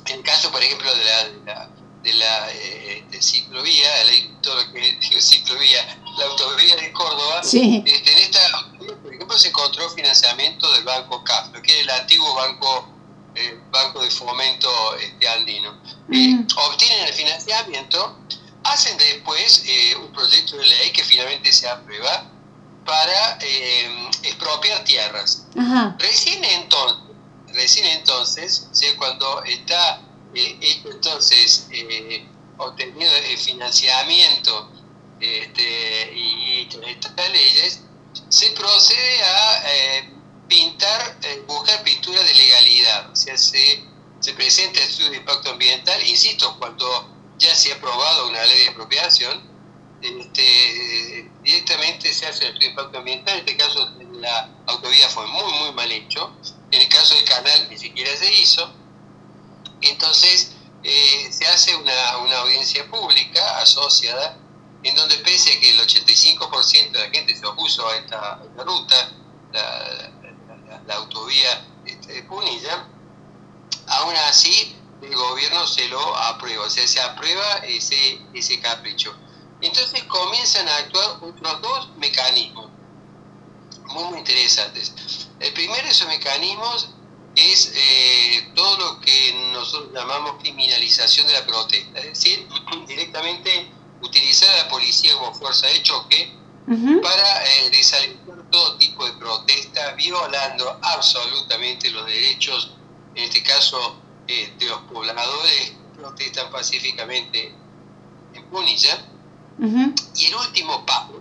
[0.06, 1.68] En el caso, por ejemplo, de la,
[2.02, 3.88] de la, eh, ciclovía,
[4.42, 8.40] todo lo que ciclovía, la autovía de Córdoba, este, en esta,
[8.78, 12.88] por ejemplo, se encontró financiamiento del Banco CAF, que es el antiguo banco,
[13.34, 15.80] eh, banco de fomento este, andino.
[16.08, 16.46] Mm.
[16.56, 18.18] obtienen el financiamiento
[18.64, 22.24] hacen después eh, un proyecto de ley que finalmente se aprueba
[22.84, 25.46] para eh, expropiar tierras.
[25.98, 26.98] Recién entonces,
[27.52, 30.00] recién entonces, cuando está
[30.34, 32.26] eh, entonces eh,
[32.58, 34.70] obtenido el financiamiento
[35.20, 37.80] este, y, estas leyes,
[38.28, 39.62] se procede a
[40.48, 43.84] pintar, buscar pintura de legalidad, o sea, se,
[44.20, 48.58] se presenta el estudio de impacto ambiental, insisto, cuando ya se ha aprobado una ley
[48.58, 49.52] de expropiación,
[50.00, 55.26] este, directamente se hace el estudio de impacto ambiental, en este caso la autovía fue
[55.26, 56.34] muy, muy mal hecho,
[56.72, 58.72] en el caso del canal ni siquiera se hizo,
[59.82, 64.38] entonces eh, se hace una, audiencia pública asociada,
[64.82, 69.12] en donde pese a que el 85% de la gente se opuso a esta, ruta,
[69.52, 72.88] la, autovía este, de Punilla,
[73.86, 79.14] aún así el gobierno se lo aprueba, o sea, se aprueba ese, ese capricho.
[79.60, 82.70] Entonces comienzan a actuar otros dos mecanismos
[83.86, 84.92] muy, muy interesantes.
[85.42, 86.90] El primero de esos mecanismos
[87.34, 92.46] es eh, todo lo que nosotros llamamos criminalización de la protesta, es decir,
[92.86, 93.68] directamente
[94.02, 96.32] utilizar a la policía como fuerza de choque
[97.02, 102.70] para eh, desalentar todo tipo de protesta, violando absolutamente los derechos,
[103.16, 103.96] en este caso
[104.28, 107.52] eh, de los pobladores protestan pacíficamente
[108.34, 109.08] en Punilla.
[110.14, 111.20] Y el último paso,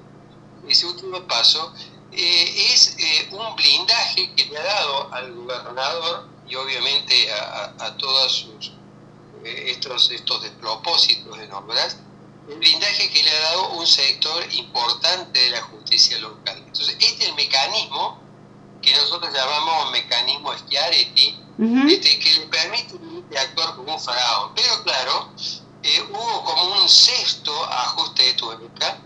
[0.68, 1.74] ese último paso,
[2.12, 8.32] eh, es eh, un blindaje que le ha dado al gobernador y obviamente a, todos
[8.34, 8.72] sus,
[9.46, 11.98] estos, estos despropósitos en obras,
[12.48, 16.58] un blindaje que le ha dado un sector importante de la justicia local.
[16.58, 18.20] Entonces, este es el mecanismo
[18.82, 21.40] que nosotros llamamos mecanismo Schiaretti,
[21.88, 22.96] este, que le permite
[23.38, 24.52] actuar como un faraón.
[24.56, 25.30] Pero claro,
[25.84, 29.00] eh, hubo como un sexto ajuste de tuerca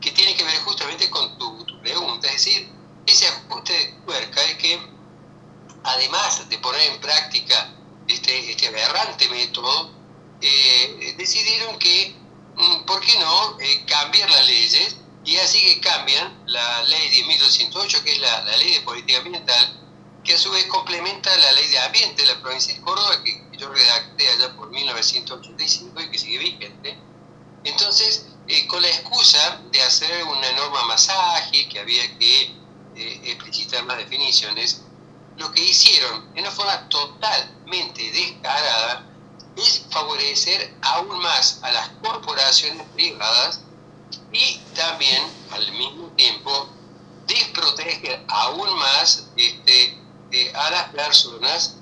[0.00, 2.26] que tiene que ver justamente con tu, pregunta.
[2.28, 2.68] Es decir,
[3.06, 4.80] ese ajuste de tuerca es que,
[5.82, 7.72] además de poner en práctica
[8.06, 9.90] este, este aberrante método,
[10.40, 12.14] eh, decidieron que,
[12.56, 17.24] mm, ¿por qué no?, eh, cambiar las leyes y así que cambian la ley de
[17.26, 19.80] 1208, que es la, ley de política ambiental,
[20.24, 23.42] que a su vez complementa la ley de ambiente de la provincia de Córdoba, que
[23.58, 26.98] yo redacté allá por 1985 y que sigue vigente.
[27.64, 32.52] Entonces, eh, con la excusa de hacer una norma más ágil, que había que
[32.96, 34.82] eh, explicitar más definiciones,
[35.36, 39.06] lo que hicieron en una forma totalmente descarada
[39.56, 43.60] es favorecer aún más a las corporaciones privadas
[44.32, 46.70] y también al mismo tiempo
[47.28, 49.96] desproteger aún más este,
[50.32, 51.76] eh, a las personas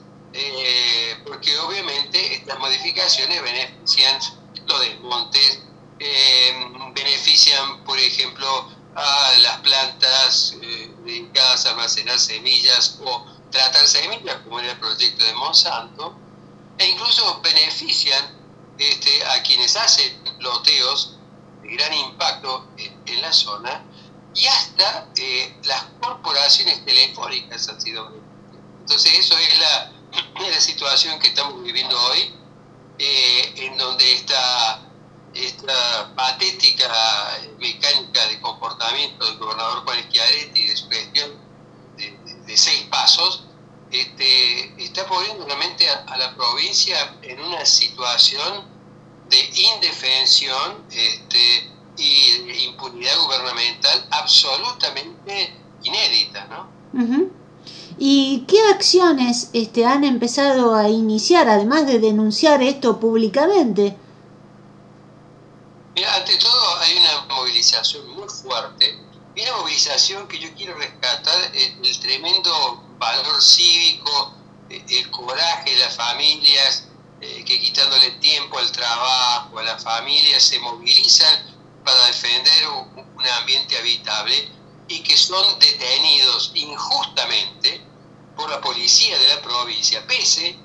[1.24, 4.20] porque obviamente estas modificaciones benefician
[4.66, 5.62] los desmontes,
[5.98, 6.52] eh,
[6.94, 10.56] benefician por ejemplo a las plantas
[11.04, 16.16] dedicadas a almacenar semillas o tratar semillas como en el proyecto de Monsanto,
[16.76, 18.36] e incluso benefician
[18.78, 21.16] este, a quienes hacen loteos
[21.62, 23.84] gran impacto en, la zona
[24.34, 28.12] y hasta eh, las corporaciones telefónicas han sido
[28.80, 29.92] entonces eso es la,
[30.50, 32.32] la situación que estamos viviendo hoy
[32.98, 34.87] eh, en donde esta,
[35.38, 36.88] esta patética
[37.58, 41.30] mecánica de comportamiento del gobernador Juan Schiaretti y de su gestión
[41.96, 43.44] de, seis pasos,
[43.90, 48.64] este, está poniendo realmente a, la provincia en una situación
[49.28, 49.38] de
[49.74, 56.78] indefensión este, y de impunidad gubernamental absolutamente inédita, ¿no?
[57.98, 63.96] ¿Y qué acciones este, han empezado a iniciar, además de denunciar esto públicamente?
[66.04, 68.98] Ante todo hay una movilización muy fuerte,
[69.34, 74.34] y una movilización que yo quiero rescatar el, tremendo valor cívico,
[74.68, 76.84] el coraje de las familias,
[77.20, 83.08] eh, que quitándole tiempo al trabajo, a las familias, se movilizan para defender un,
[83.40, 84.48] ambiente habitable
[84.86, 87.80] y que son detenidos injustamente
[88.36, 90.56] por la policía de la provincia, pese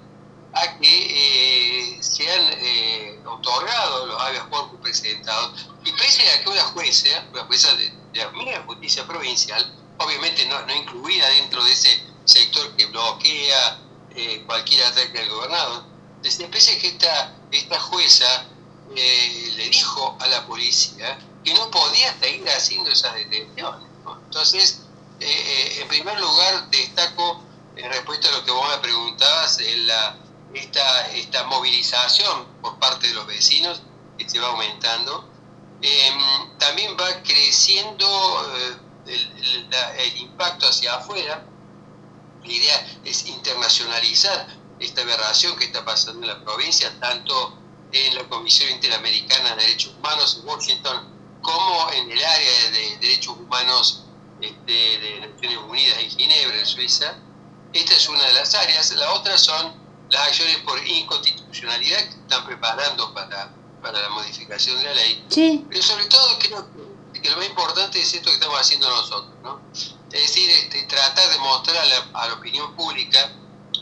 [0.53, 6.49] a que eh, se han eh, otorgado los habeas corpus presentados y pese a que
[6.49, 11.71] una jueza, una jueza de, la misma justicia provincial, obviamente no, no, incluida dentro de
[11.71, 13.79] ese sector que bloquea
[14.15, 15.85] eh, cualquier ataque al gobernador,
[16.21, 18.45] desde pese a que esta, esta jueza
[18.95, 23.89] eh, le dijo a la policía que no podía seguir haciendo esas detenciones.
[24.25, 24.81] Entonces,
[25.19, 27.41] en primer lugar, destaco
[27.75, 30.17] en respuesta a lo que vos me preguntabas, la,
[30.53, 33.81] esta, esta movilización por parte de los vecinos
[34.17, 35.29] que se va aumentando.
[35.81, 38.05] Em, también va creciendo
[38.57, 38.77] eh,
[39.07, 41.45] el, el, impacto hacia afuera.
[42.43, 44.47] La idea es internacionalizar
[44.79, 47.57] esta aberración que está pasando en la provincia, tanto
[47.91, 53.37] en la Comisión Interamericana de Derechos Humanos en Washington como en el área de derechos
[53.37, 54.05] humanos
[54.41, 57.15] este, de Naciones Unidas en Ginebra, en Suiza.
[57.73, 58.91] Esta es una de las áreas.
[58.93, 59.82] La otra son
[60.13, 63.51] las acciones por inconstitucionalidad que están preparando para,
[63.81, 65.25] para la modificación de la ley.
[65.69, 66.67] Pero sobre todo creo
[67.13, 69.59] que lo más importante es esto que estamos haciendo nosotros, ¿no?
[69.73, 73.33] Es decir, este, tratar de mostrar a la, a la opinión pública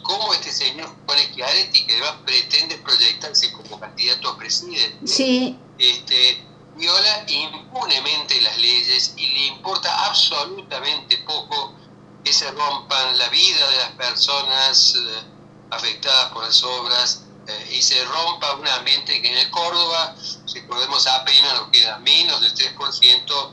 [0.03, 5.57] cómo este señor Juan Schiaretti, que además pretende proyectarse como candidato a presidente, sí.
[5.77, 6.45] este,
[6.77, 11.75] viola impunemente las leyes y le importa absolutamente poco
[12.23, 15.40] que se rompan la vida de las personas eh,
[15.72, 20.15] afectadas por las obras eh, y se rompa un ambiente que en el Córdoba,
[20.53, 23.51] recordemos apenas nos queda menos del 3%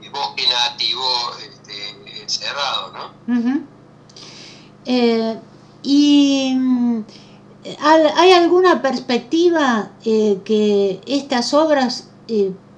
[0.00, 1.04] de bosque nativo
[1.42, 3.66] este, encerrado, ¿no?
[4.84, 5.40] Eh,
[5.82, 7.04] ¿Y mm,
[7.82, 12.08] hay alguna perspectiva que estas obras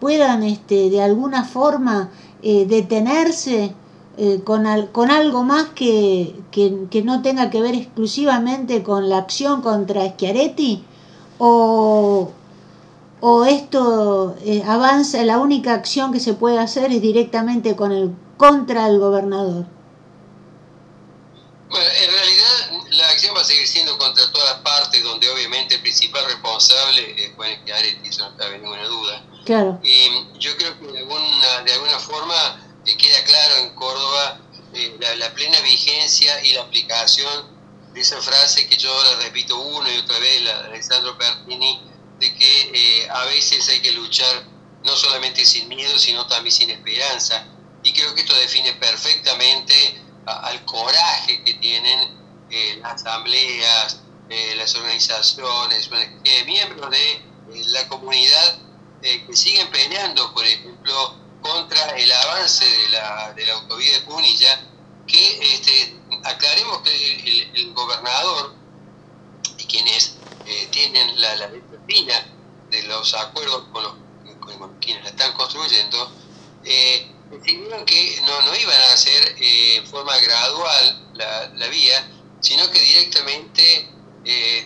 [0.00, 2.10] puedan este, de alguna forma
[2.42, 3.74] detenerse?
[4.20, 9.62] Eh, con, con algo más que, que, no tenga que ver exclusivamente con la acción
[9.62, 10.84] contra Schiaretti?
[11.38, 12.32] ¿O,
[13.20, 18.10] o esto eh, avanza, la única acción que se puede hacer es directamente con el,
[18.36, 19.66] contra el gobernador?
[21.70, 25.76] Bueno, en realidad la acción va a seguir siendo contra todas las partes, donde obviamente
[25.76, 29.22] el principal responsable es Juan Schiaretti, eso no cabe ninguna duda.
[29.44, 29.78] Claro.
[29.84, 32.67] Y yo creo que de alguna, de alguna forma que
[33.38, 34.40] claro en Córdoba
[34.74, 37.56] eh, la, plena vigencia y la aplicación
[37.94, 41.80] de esa frase que yo la repito una y otra vez, la de Alessandro Pertini,
[42.18, 44.44] de que eh, a veces hay que luchar
[44.84, 47.46] no solamente sin miedo, sino también sin esperanza.
[47.82, 52.18] Y creo que esto define perfectamente al coraje que tienen
[52.50, 54.00] eh, las asambleas,
[54.56, 55.88] las organizaciones,
[56.44, 57.22] miembros de
[57.68, 58.58] la comunidad
[59.00, 64.60] que siguen peleando, por ejemplo, contra el avance de la, de la autovía de Punilla,
[65.06, 68.54] que este, aclaremos que el, gobernador
[69.56, 70.16] y quienes
[70.46, 73.94] eh, tienen la, la de los acuerdos con, los,
[74.80, 76.12] quienes la están construyendo,
[76.64, 82.10] eh, decidieron que no, no iban a hacer eh, en forma gradual la, la, vía,
[82.40, 83.90] sino que directamente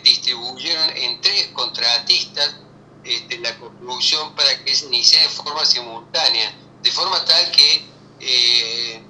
[0.03, 2.57] distribuyeron en tres contratistas
[3.05, 7.85] este, la construcción para que se inicie de forma simultánea de forma tal que
[8.21, 9.03] eh,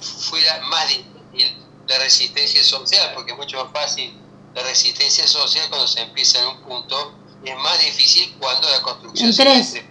[0.00, 1.56] fuera más difícil
[1.88, 4.12] la resistencia social, porque es mucho más fácil
[4.54, 7.12] la resistencia social cuando se empieza en un punto,
[7.44, 9.84] es más difícil cuando la construcción se hace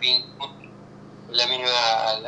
[1.30, 1.66] la misma,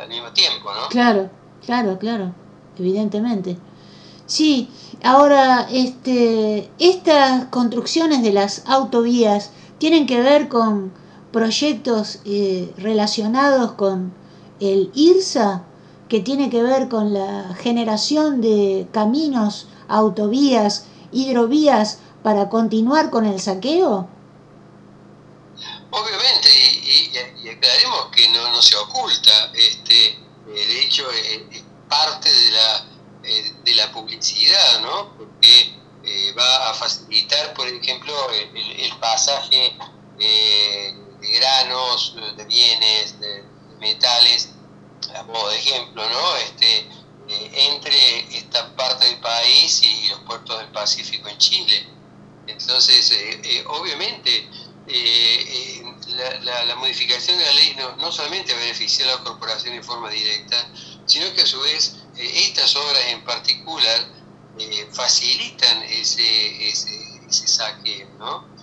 [0.00, 0.88] al mismo tiempo, ¿no?
[0.88, 1.30] Claro,
[1.64, 2.34] claro, claro,
[2.78, 3.56] evidentemente.
[4.26, 4.70] Sí,
[5.02, 10.92] ahora este, estas construcciones de las autovías tienen que ver con
[11.34, 14.14] proyectos eh, relacionados con
[14.60, 15.64] el IRSA,
[16.08, 23.40] que tiene que ver con la generación de caminos, autovías, hidrovías para continuar con el
[23.40, 24.08] saqueo?
[25.90, 29.50] Obviamente, y, aclaremos que no, se oculta.
[29.54, 32.86] Este, eh, de hecho, eh, parte de la,
[33.24, 35.16] eh, de la publicidad, ¿no?
[35.16, 35.74] Porque
[36.04, 39.76] eh, va a facilitar, por ejemplo, el, pasaje
[41.24, 43.44] de granos, de bienes, de,
[43.80, 44.50] metales,
[45.14, 46.36] a modo de ejemplo, ¿no?
[46.36, 46.88] Este,
[47.28, 51.86] entre esta parte del país y los puertos del Pacífico en Chile.
[52.46, 53.12] Entonces,
[53.66, 54.48] obviamente,
[56.08, 60.56] la, modificación de la ley no, no solamente beneficia a la corporación en forma directa,
[61.06, 64.06] sino que a su vez eh, estas obras en particular
[64.58, 68.53] eh, facilitan ese, ese, ese saque, ¿no?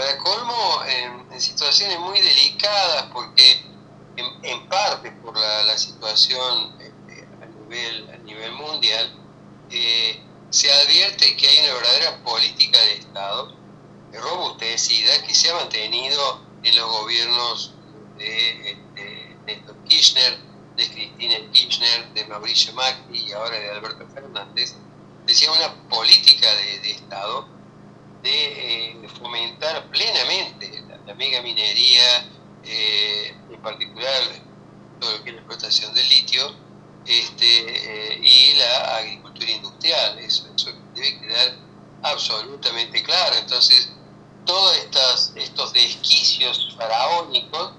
[0.00, 3.62] Para colmo, en, situaciones muy delicadas, porque
[4.16, 9.14] en, parte por la, la situación este, a, nivel, mundial,
[9.70, 13.54] eh, se advierte que hay una verdadera política de Estado
[14.14, 17.74] robustecida que se ha mantenido en los gobiernos
[18.16, 20.38] de, de Néstor Kirchner,
[20.76, 24.74] de Cristina Kirchner, de Mauricio Macri y ahora de Alberto Fernández,
[25.26, 27.59] decía una política de, Estado
[28.22, 32.28] de eh, fomentar plenamente la, mega minería,
[32.64, 34.22] eh, en particular
[35.00, 36.54] todo lo que es la explotación del litio,
[37.06, 40.18] este, eh, y la agricultura industrial.
[40.18, 40.46] Eso,
[40.94, 41.56] debe quedar
[42.02, 43.36] absolutamente claro.
[43.36, 43.90] Entonces,
[44.44, 44.76] todos
[45.36, 47.72] estos desquicios faraónicos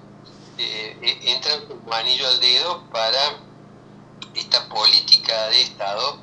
[0.58, 3.40] entran como anillo al dedo para
[4.36, 6.20] esta política de Estado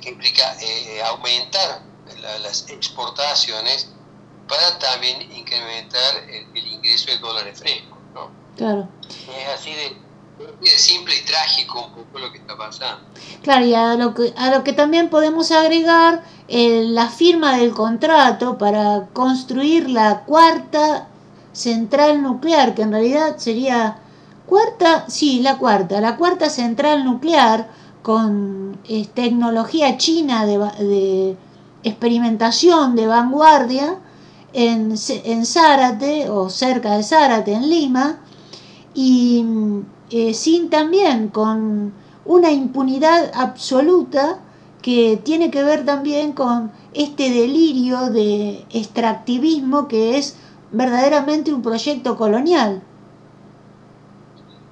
[0.00, 0.56] que implica
[1.04, 1.87] aumentar
[2.42, 3.90] las exportaciones
[4.48, 7.98] para también incrementar el, ingreso de dólares frescos.
[8.14, 8.30] ¿no?
[8.56, 8.88] Claro.
[9.08, 9.96] Es así de,
[10.60, 13.04] de, simple y trágico un poco lo que está pasando.
[13.42, 18.56] Claro, y a lo que, a lo que también podemos agregar la firma del contrato
[18.56, 21.08] para construir la cuarta
[21.52, 23.98] central nuclear, que en realidad sería
[24.46, 27.68] cuarta, sí, la cuarta, la cuarta central nuclear
[28.02, 28.80] con
[29.12, 31.36] tecnología china de,
[31.88, 33.98] experimentación de vanguardia
[34.52, 38.20] en, en, Zárate o cerca de Zárate, en Lima,
[38.94, 39.44] y
[40.10, 41.92] eh, sin también con
[42.24, 44.40] una impunidad absoluta
[44.82, 50.36] que tiene que ver también con este delirio de extractivismo que es
[50.70, 52.82] verdaderamente un proyecto colonial.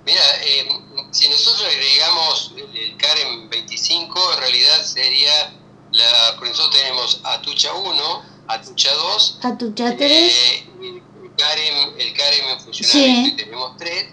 [0.04, 0.68] Mira, eh,
[1.10, 5.52] si nosotros agregamos el CAREM 25, en realidad sería,
[5.96, 12.48] la, por nosotros tenemos Atucha 1, Atucha 2, Atucha 3, eh, el, CAREM, el CAREM
[12.50, 14.06] en funcionamiento y tenemos 3,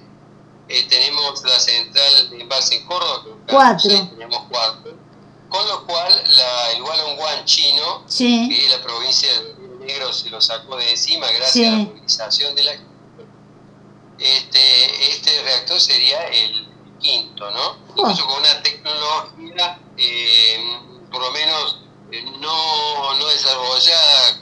[0.69, 4.97] eh, tenemos la central de envase en Córdoba, 4, tenemos 4,
[5.49, 8.47] con lo cual la, el One chino, sí.
[8.49, 12.55] que es la provincia de negro se lo sacó de encima gracias a la movilización
[12.55, 12.71] de la
[14.17, 16.67] este, este reactor sería el
[16.99, 17.75] quinto, ¿no?
[17.89, 20.79] Incluso con una tecnología eh,
[21.13, 21.79] por lo menos
[22.11, 24.41] eh, no, no desarrollada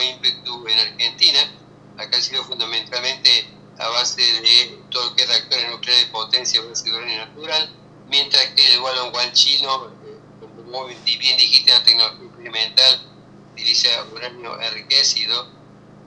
[0.00, 1.40] mismo ímpetu en Argentina,
[1.96, 3.46] acá ha sido fundamentalmente
[3.78, 7.70] a base de todo lo que es reactores nucleares de potencia, de uranio natural,
[8.08, 13.00] mientras que el Wallon chino, eh, como bien dijiste, la tecnología experimental
[13.52, 15.48] utiliza uranio enriquecido.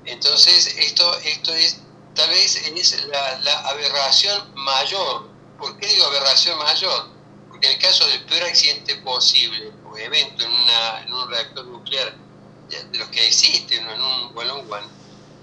[0.06, 1.80] Entonces, esto, esto es
[2.16, 5.30] tal vez es la, la aberración mayor.
[5.58, 7.10] ¿Por qué digo aberración mayor?
[7.50, 11.66] Porque en el caso del peor accidente posible o evento en, una, en un reactor
[11.66, 12.23] nuclear
[12.92, 14.88] de los que existen en un One,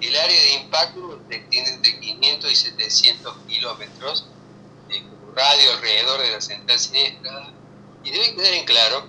[0.01, 4.26] el área de impacto se extiende entre 500 y 700 kilómetros
[4.89, 5.03] de
[5.35, 7.53] radio alrededor de la central siniestra
[8.03, 9.09] y debe quedar en claro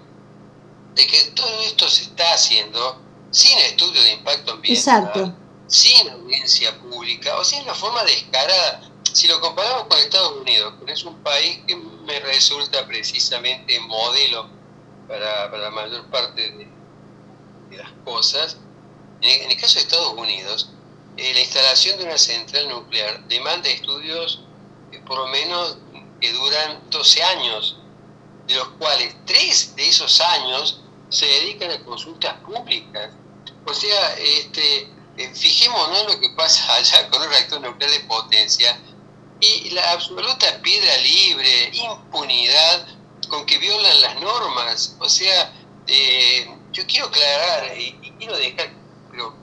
[0.96, 3.02] de que todo esto se está haciendo
[3.32, 5.36] sin estudio de impacto ambiental,
[5.68, 8.82] sin audiencia pública, o sea, en una forma descarada.
[9.14, 14.50] Si lo comparamos con Estados Unidos, que es un país que me resulta precisamente modelo
[15.08, 16.68] para, la mayor parte de,
[17.78, 18.58] las cosas,
[19.22, 20.72] en el, caso de Estados Unidos,
[21.18, 24.42] eh, la instalación de una central nuclear demanda estudios
[25.06, 25.78] por lo menos
[26.20, 27.78] que duran 12 años,
[28.48, 33.14] de los cuales tres de esos años se dedican a consultas públicas.
[33.66, 38.80] O sea, este, eh, fijémonos lo que pasa allá con un reactor nuclear de potencia
[39.40, 42.88] y la absoluta piedra libre, impunidad
[43.28, 44.96] con que violan las normas.
[45.00, 45.54] O sea,
[45.88, 48.72] eh, yo quiero aclarar y, quiero dejar
[49.10, 49.36] pero,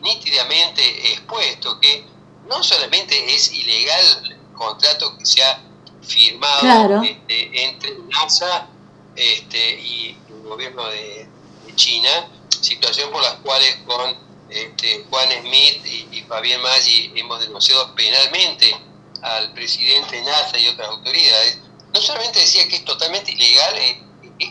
[0.00, 2.04] nítidamente expuesto que
[2.48, 5.62] no solamente es ilegal el contrato que se ha
[6.02, 8.68] firmado este, entre NASA
[9.14, 11.28] este, y gobierno de,
[11.74, 12.28] China,
[12.60, 14.14] situación por las cuales con
[14.50, 18.76] este, Juan Smith y, Fabián Maggi hemos denunciado penalmente
[19.22, 21.58] al presidente NASA y otras autoridades,
[21.94, 24.01] no solamente decía que es totalmente ilegal eh,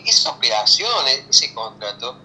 [0.06, 2.18] esa operación, ese contrato,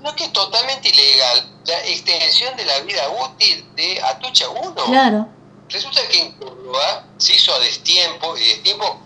[0.00, 4.74] no que es totalmente ilegal la extensión de la vida útil de Atucha 1.
[4.86, 5.28] Claro.
[5.68, 9.00] Resulta que en Córdoba se hizo a destiempo, y destiempo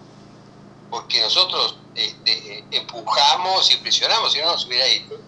[0.90, 5.18] porque nosotros este, empujamos y presionamos, si no nos hubiera ido,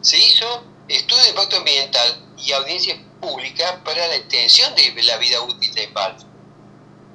[0.00, 5.40] se hizo estudio de impacto ambiental y audiencia pública para la extensión de la vida
[5.42, 6.26] útil de Impalso.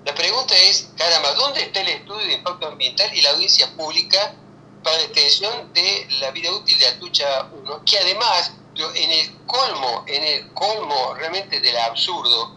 [0.05, 4.36] La pregunta es, caramba, ¿dónde está el estudio de impacto ambiental y la audiencia pública
[4.84, 7.84] para la extensión de la vida útil de Atucha 1?
[7.86, 12.56] Que además, en el colmo, en el colmo realmente del absurdo,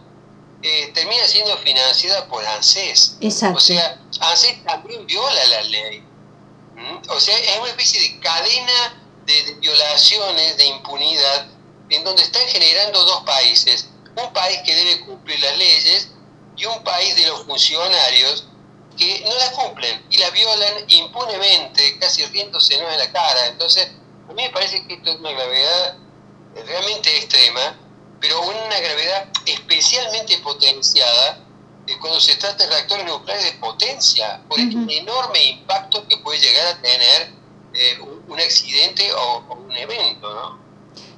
[0.63, 3.17] eh, termina siendo financiada por ANSES.
[3.21, 3.57] Exacto.
[3.57, 6.03] O sea, ANSES también viola la ley.
[6.75, 7.09] ¿Mm?
[7.09, 11.47] O sea, es una especie de cadena de, violaciones, de impunidad,
[11.89, 13.87] en donde están generando dos países.
[14.15, 16.09] Un país que debe cumplir las leyes
[16.57, 18.45] y un país de los funcionarios
[19.01, 23.47] que no las cumplen y la violan impunemente, casi riéndose en la cara.
[23.47, 23.87] Entonces,
[24.29, 25.97] a mí me parece que esto es una gravedad
[26.67, 27.75] realmente extrema
[28.21, 31.39] pero una gravedad especialmente potenciada
[31.87, 36.39] eh, cuando se trata de reactores nucleares de potencia, por el enorme impacto que puede
[36.39, 37.33] llegar a tener
[37.73, 40.59] eh, un, accidente o, un evento, ¿no?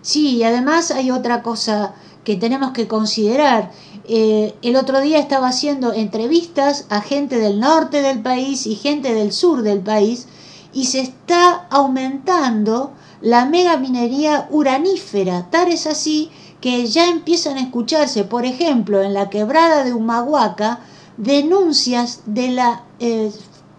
[0.02, 3.72] Sí, y además hay otra cosa que tenemos que considerar.
[4.06, 9.14] Eh, el otro día estaba haciendo entrevistas a gente del norte del país y gente
[9.14, 10.28] del sur del país
[10.74, 12.92] y se está aumentando
[13.22, 15.48] la megaminería uranífera.
[15.50, 16.30] Tal es así
[16.60, 20.82] que ya empiezan a escucharse, por ejemplo, en la quebrada de Humahuaca,
[21.18, 23.32] denuncias de la eh,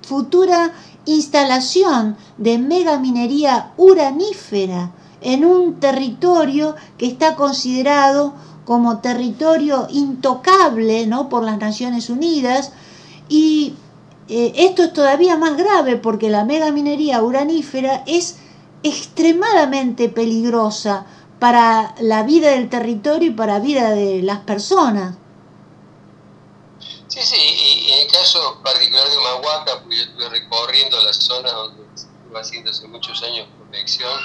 [0.02, 0.72] futura
[1.04, 11.28] instalación de megaminería uranífera en un territorio que está considerado como territorio intocable ¿no?
[11.28, 12.72] por las Naciones Unidas
[13.28, 13.74] y
[14.28, 18.36] eh, esto es todavía más grave porque la megaminería uranífera es
[18.82, 21.06] extremadamente peligrosa
[21.38, 25.16] para la vida del territorio y para la vida de las personas.
[27.08, 31.52] Sí, sí, y, en el caso particular de Humahuaca, porque yo estuve recorriendo la zona
[31.52, 34.18] donde estuve haciendo hace muchos años protección,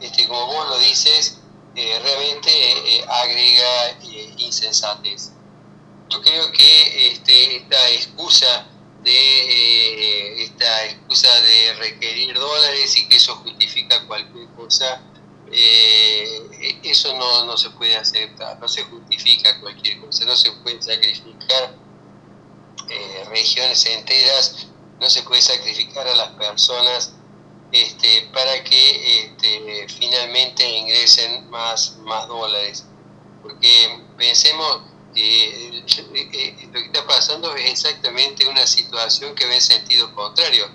[0.00, 1.38] este, como vos lo dices,
[1.74, 5.32] eh, realmente eh, agrega eh, insensatez.
[6.10, 8.66] Yo creo que este, esta excusa
[9.02, 15.02] de esta excusa de requerir dólares y que eso justifica cualquier cosa
[15.56, 20.82] eh, eso no, no, se puede aceptar, no se justifica cualquier cosa, no se puede
[20.82, 21.76] sacrificar
[22.88, 24.66] eh, regiones enteras,
[24.98, 27.14] no se puede sacrificar a las personas
[27.74, 32.84] este, para que este, finalmente ingresen más, más dólares.
[33.42, 39.60] Porque pensemos que eh, lo que está pasando es exactamente una situación que va en
[39.60, 40.70] sentido contrario.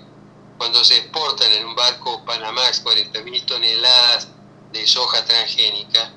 [0.58, 4.28] Cuando se exportan en un barco Panamax 40.000 toneladas
[4.70, 6.12] de soja transgénica,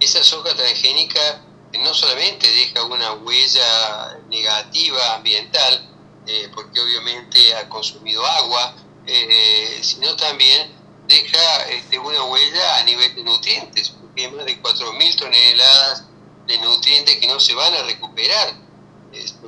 [0.00, 1.44] esa soja transgénica
[1.84, 5.88] no solamente deja una huella negativa ambiental,
[6.26, 8.74] eh, porque obviamente ha consumido agua,
[9.06, 10.72] eh, sino también
[11.06, 16.04] deja este, una huella a nivel de nutrientes, porque hay más de 4.000 toneladas
[16.46, 18.54] de nutrientes que no se van a recuperar.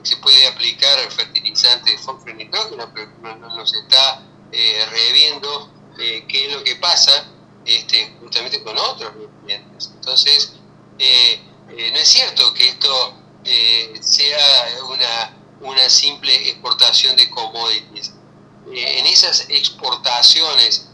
[0.02, 6.46] se puede aplicar fertilizante de fósforo y nitrógeno, pero no, se está eh, reviendo qué
[6.46, 7.26] es lo que pasa
[7.68, 9.90] este, justamente con otros nutrientes.
[9.94, 10.52] Entonces,
[10.98, 18.14] eh, eh, no es cierto que esto eh, sea una, una simple exportación de commodities.
[18.72, 20.88] En esas exportaciones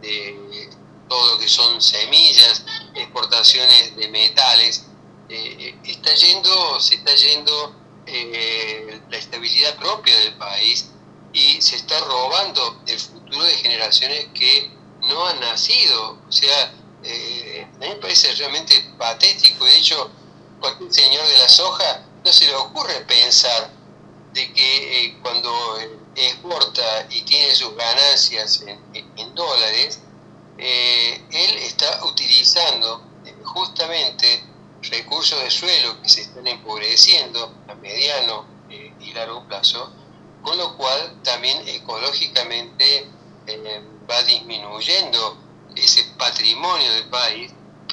[0.00, 0.70] de
[1.08, 2.64] todo lo que son semillas,
[2.94, 4.84] exportaciones de metales,
[5.28, 7.74] está yendo, se está yendo
[9.08, 10.90] la estabilidad propia del país
[11.32, 14.70] y se está robando el futuro de generaciones que
[15.02, 16.18] no han nacido.
[16.26, 16.72] O sea,
[17.02, 19.64] eh, a mí me parece realmente patético.
[19.64, 20.10] De hecho,
[20.60, 23.70] cualquier señor de la soja no se le ocurre pensar
[24.32, 25.78] de que eh, cuando
[26.16, 30.00] exporta y tiene sus ganancias en, dólares,
[30.58, 33.02] eh, él está utilizando
[33.44, 34.42] justamente
[34.90, 38.46] recursos de suelo que se están empobreciendo a mediano
[39.00, 39.92] y largo plazo,
[40.42, 43.08] con lo cual también ecológicamente
[44.10, 45.38] va disminuyendo
[45.74, 47.52] ese patrimonio del país,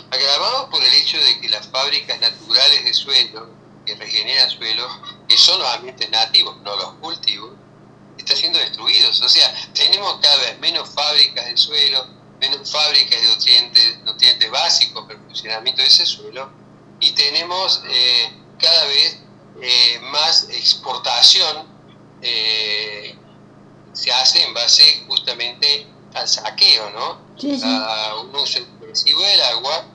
[0.09, 3.49] agravado por el hecho de que las fábricas naturales de suelo,
[3.85, 4.87] que regeneran suelo,
[5.27, 7.51] que son los ambientes nativos, no los cultivos,
[8.17, 9.21] están siendo destruidos.
[9.21, 12.07] O sea, tenemos cada vez menos fábricas de suelo,
[12.39, 16.49] menos fábricas de nutrientes, nutrientes básicos para el funcionamiento de ese suelo,
[16.99, 19.19] y tenemos eh, cada vez
[19.61, 21.67] eh, más exportación
[22.21, 23.15] eh,
[24.53, 27.21] base justamente al saqueo, ¿no?
[27.63, 29.85] A un uso excesivo del agua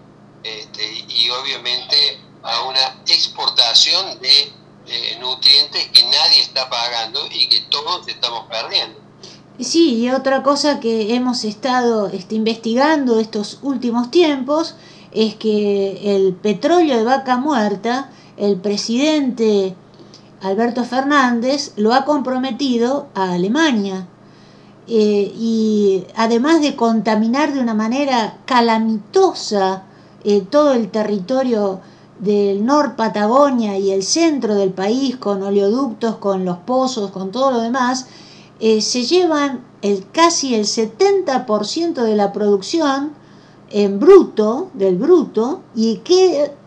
[0.42, 4.52] este, y obviamente a una exportación de
[5.20, 8.98] nutrientes que nadie está pagando y que todos estamos perdiendo.
[9.60, 14.76] Sí, y otra cosa que hemos estado este, investigando estos últimos tiempos
[15.12, 19.74] es que el petróleo de vaca muerta, el presidente
[20.40, 24.06] Alberto Fernández lo ha comprometido a Alemania.
[24.86, 29.82] Eh, y además de contaminar de una manera calamitosa
[30.24, 31.80] eh, todo el territorio
[32.18, 37.52] del Nor Patagonia y el centro del país con oleoductos, con los pozos, con todo
[37.52, 38.06] lo demás,
[38.60, 39.64] eh, se llevan
[40.12, 43.12] casi el 70% de la producción
[43.70, 46.00] en bruto, del bruto, y,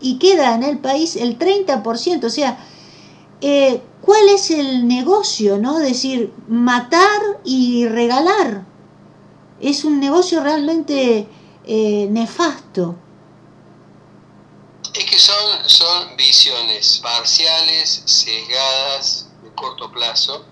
[0.00, 2.24] y queda en el país el 30%.
[2.24, 2.58] O sea,
[3.40, 5.58] eh, ¿cuál es el negocio?
[5.58, 5.78] ¿no?
[5.78, 8.64] decir, matar y regalar.
[9.60, 11.26] Es un negocio realmente
[11.64, 12.96] eh, nefasto.
[14.94, 20.44] Es que son, son visiones parciales, sesgadas, de corto plazo,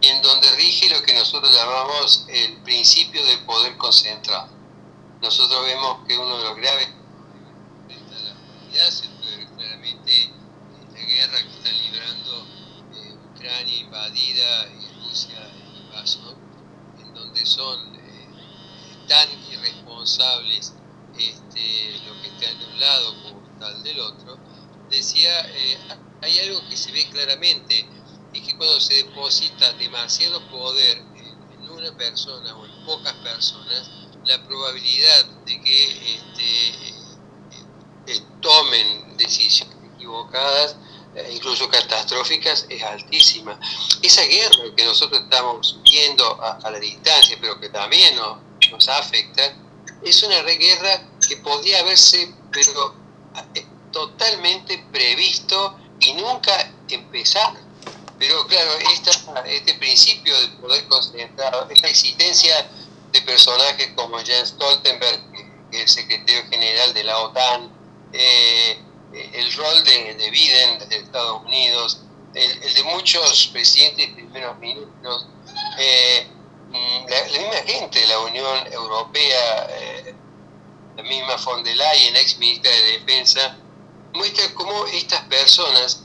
[0.00, 4.48] en donde rige lo que nosotros llamamos el principio del poder concentrado.
[5.20, 6.88] Nosotros vemos que uno de los graves
[7.88, 9.08] de la humanidad se
[9.56, 10.30] claramente
[10.92, 12.46] la guerra que está librando
[12.94, 16.36] eh, Ucrania invadida y Rusia invasor,
[17.00, 20.72] en donde son eh, tan irresponsables
[21.18, 24.38] este, lo que está de un lado como del otro,
[24.90, 25.78] decía, eh,
[26.20, 27.86] hay algo que se ve claramente
[28.32, 33.90] es que cuando se deposita demasiado poder en, una persona o en pocas personas,
[34.26, 36.68] la probabilidad de que este,
[38.06, 40.76] eh, tomen decisiones equivocadas,
[41.14, 43.58] eh, incluso catastróficas, es altísima.
[44.02, 48.38] Esa guerra que nosotros estamos viendo a, la distancia, pero que también nos,
[48.70, 49.56] nos afecta,
[50.04, 53.01] es una guerra que podría haberse, pero
[53.92, 57.54] totalmente previsto y nunca empezar.
[58.18, 58.70] Pero claro,
[59.46, 62.70] este principio de poder concentrado, esta existencia
[63.10, 67.70] de personajes como Jens Stoltenberg, que es el secretario general de la OTAN,
[68.12, 68.78] eh,
[69.12, 72.00] el rol de, de, Biden de Estados Unidos,
[72.34, 75.26] el, de muchos presidentes y primeros ministros,
[75.78, 76.26] eh,
[76.70, 80.14] mm, la, misma gente de la Unión Europea, eh,
[81.02, 83.56] la misma von der Leyen, ex ministra de Defensa,
[84.14, 86.04] muestra cómo estas personas,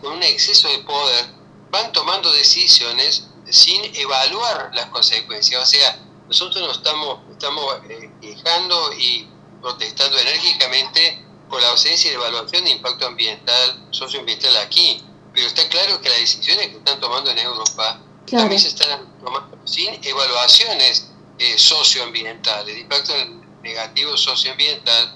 [0.00, 1.26] con un exceso de poder,
[1.70, 5.62] van tomando decisiones sin evaluar las consecuencias.
[5.62, 9.28] O sea, nosotros nos estamos, estamos eh, quejando y
[9.60, 15.02] protestando enérgicamente por la ausencia de evaluación de impacto ambiental, socioambiental aquí.
[15.34, 19.58] Pero está claro que las decisiones que están tomando en Europa también se están tomando
[19.66, 21.08] sin evaluaciones
[21.38, 23.14] eh, socioambientales, de impacto
[23.62, 25.14] negativo socioambiental.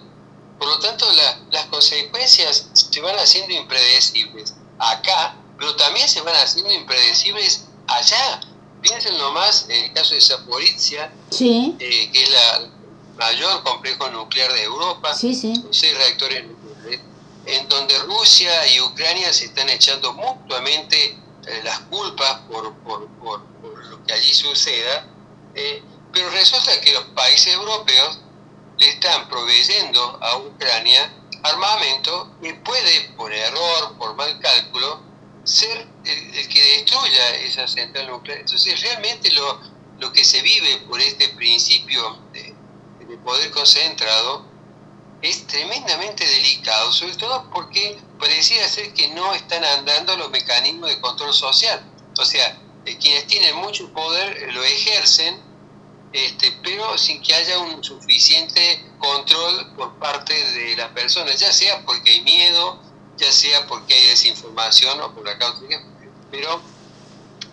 [0.58, 1.06] Por lo tanto,
[1.50, 4.54] las consecuencias se van haciendo impredecibles.
[4.78, 8.40] Acá pero también se van haciendo impredecibles allá.
[8.82, 12.68] Piensen nomás en el caso de Zaporizhia, eh, que es la
[13.16, 15.54] mayor complejo nuclear de Europa, sí, sí.
[15.70, 17.00] seis reactores nucleares,
[17.46, 23.40] en donde Rusia y Ucrania se están echando mutuamente eh, las culpas por, por, por,
[23.86, 25.06] lo que allí suceda,
[25.54, 25.82] eh,
[26.12, 28.20] pero resulta que los países europeos
[28.78, 31.12] le están proveyendo a Ucrania
[31.42, 35.02] armamento que puede, por error, por mal cálculo,
[35.44, 38.40] ser el, que destruya esa central nuclear.
[38.40, 39.60] Entonces, realmente lo,
[39.98, 42.54] lo que se vive por este principio de,
[43.24, 44.44] poder concentrado
[45.22, 51.00] es tremendamente delicado, sobre todo porque pareciera ser que no están andando los mecanismos de
[51.00, 51.82] control social.
[52.18, 55.40] O sea, eh, quienes tienen mucho poder eh, lo ejercen,
[56.16, 61.84] este, pero sin que haya un suficiente control por parte de las personas, ya sea
[61.84, 62.80] porque hay miedo,
[63.18, 65.78] ya sea porque hay desinformación o por la causa que
[66.30, 66.58] pero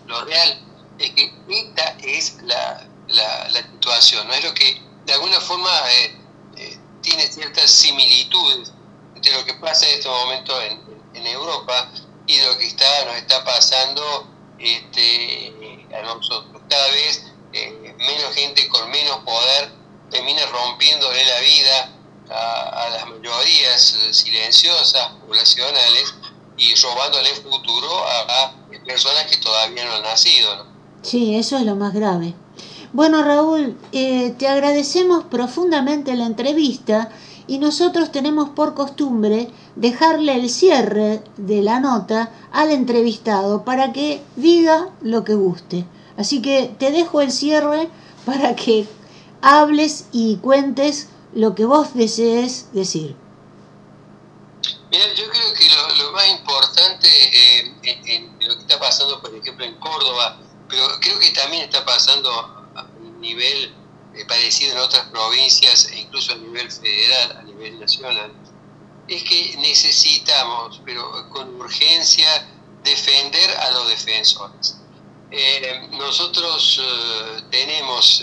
[0.06, 0.58] lo real
[0.98, 6.16] es que esta es la, la, situación, no es lo que de alguna forma eh,
[6.56, 8.72] eh, tiene ciertas similitudes
[9.14, 10.82] entre lo que pasa en este momento en,
[11.26, 11.90] Europa
[12.26, 14.26] y lo que está nos está pasando
[14.58, 16.62] este, a nosotros.
[16.68, 19.72] Cada vez eh, menos gente con menos poder
[20.10, 21.90] termina rompiéndole la vida
[22.30, 26.14] a, las mayorías silenciosas, poblacionales,
[26.56, 28.54] y robándole futuro a,
[28.86, 30.66] personas que todavía no han nacido.
[31.02, 32.34] Sí, eso es lo más grave.
[32.92, 37.10] Bueno, Raúl, eh, te agradecemos profundamente la entrevista
[37.46, 44.22] y nosotros tenemos por costumbre dejarle el cierre de la nota al entrevistado para que
[44.36, 45.86] diga lo que guste.
[46.16, 47.88] Así que te dejo el cierre
[48.24, 48.86] para que
[49.42, 53.16] hables y cuentes lo que vos desees decir.
[54.90, 57.74] Mira, yo creo que lo, más importante eh,
[58.06, 60.38] en, lo que está pasando, por ejemplo, en Córdoba,
[60.68, 63.74] pero creo que también está pasando a un nivel
[64.14, 68.32] eh, parecido en otras provincias e incluso a nivel federal, a nivel nacional,
[69.08, 72.48] es que necesitamos, pero con urgencia,
[72.84, 74.76] defender a los defensores.
[75.30, 76.80] Eh, nosotros
[77.50, 78.22] tenemos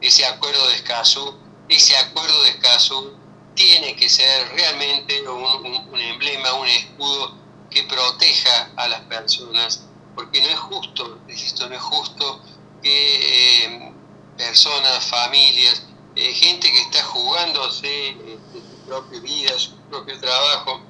[0.00, 1.34] ese acuerdo de Escazú,
[1.68, 3.20] ese acuerdo de Escazú
[3.54, 7.36] tiene que ser realmente un, emblema, un escudo
[7.70, 12.40] que proteja a las personas, porque no es justo, esto no es justo
[12.82, 13.92] que eh,
[14.36, 15.82] personas, familias,
[16.16, 20.80] eh, gente que está jugándose eh, su propia vida, su propio trabajo,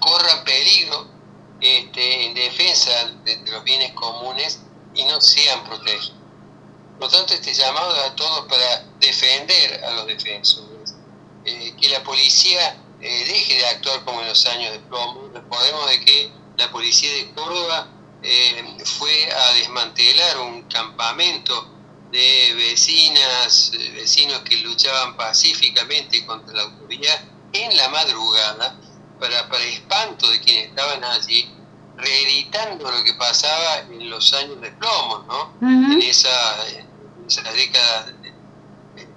[0.00, 1.15] corra peligro
[1.66, 2.90] este, en defensa
[3.24, 4.60] de los bienes comunes
[4.94, 6.12] y no sean protegidos.
[6.98, 10.94] Por lo tanto, este llamado a todos para defender a los defensores,
[11.44, 15.28] eh, que la policía eh, deje de actuar como en los años de plomo.
[15.32, 17.88] Recordemos de que la policía de Córdoba
[18.22, 21.68] eh, fue a desmantelar un campamento
[22.10, 27.20] de vecinas, vecinos que luchaban pacíficamente contra la autoridad
[27.52, 28.78] en la madrugada,
[29.20, 31.50] para, para espanto de quienes estaban allí,
[31.96, 35.68] reeditando lo que pasaba en los años de plomo, ¿no?
[35.68, 36.30] En esa
[37.26, 38.12] esa década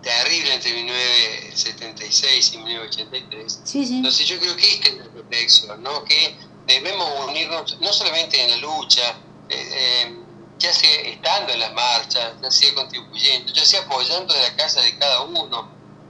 [0.02, 3.62] terrible entre 1976 y 1983.
[3.74, 6.04] Entonces yo creo que esta es la protección, ¿no?
[6.04, 9.18] que debemos unirnos no solamente en la lucha,
[9.50, 10.18] eh, eh,
[10.58, 14.82] ya sea estando en las marchas, ya sea contribuyendo, ya sea apoyando de la casa
[14.82, 15.70] de cada uno,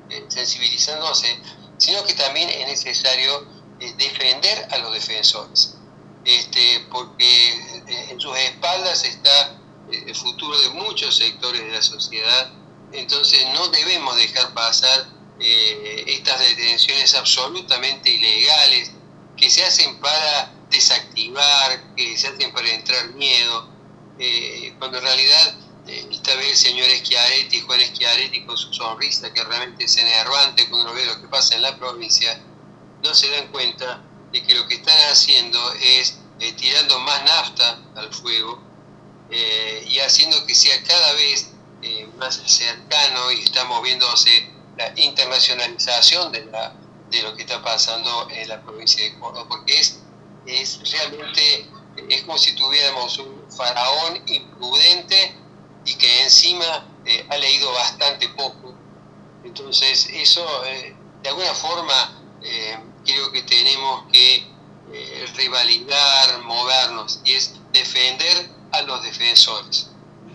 [0.10, 1.40] eh, sensibilizándose,
[1.78, 3.60] sino que también es necesario
[3.98, 5.78] defender a los defensores,
[6.30, 7.50] este, porque
[8.10, 9.60] en sus espaldas está
[9.92, 12.52] el futuro de muchos sectores de la sociedad.
[12.92, 15.08] Entonces no debemos dejar pasar
[15.40, 18.92] eh, estas detenciones absolutamente ilegales
[19.38, 23.70] que se hacen para desactivar, que se hacen para entrar miedo,
[24.20, 25.56] eh, cuando en realidad
[25.88, 30.70] eh, esta vez el señor Schiaretti, Juan Schiaretti con su sonrisa que realmente es enervante
[30.70, 32.40] cuando uno ve lo que pasa en la provincia,
[33.02, 38.14] no se dan cuenta de que lo que están haciendo es tirando más nafta al
[38.14, 38.70] fuego
[39.32, 41.52] eh, y haciendo que sea cada vez
[41.84, 46.74] eh, más cercano y está moviéndose la internacionalización de, la,
[47.12, 50.00] de lo que está pasando en la provincia de Córdoba, porque es,
[50.48, 51.70] es realmente,
[52.10, 55.36] es como si tuviéramos un faraón imprudente
[55.86, 58.74] y que encima eh, ha leído bastante poco.
[59.44, 62.16] Entonces, eso de alguna forma
[63.06, 64.46] creo que tenemos que
[65.36, 69.90] revalidar, movernos, y es defender a los defensores.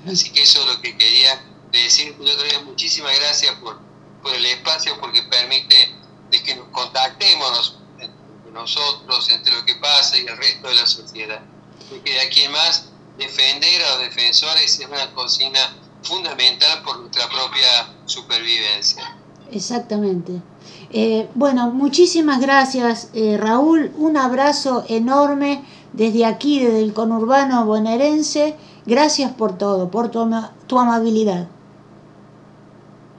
[0.07, 2.17] Así que eso es lo que quería decir.
[2.19, 3.79] Yo muchísimas gracias por,
[4.23, 5.95] por el espacio, porque permite
[6.31, 10.87] de que nos contactemos entre nosotros, entre lo que pasa y el resto de la
[10.87, 11.41] sociedad.
[11.89, 12.87] Porque de aquí en más,
[13.19, 19.17] defender a los defensores es una consigna fundamental por nuestra propia supervivencia.
[19.51, 20.43] Exactamente.
[20.91, 28.57] Eh, bueno, muchísimas gracias eh, Raúl, un abrazo enorme desde aquí, desde el conurbano bonaerense.
[28.87, 31.49] Gracias por todo, por tu, amabilidad.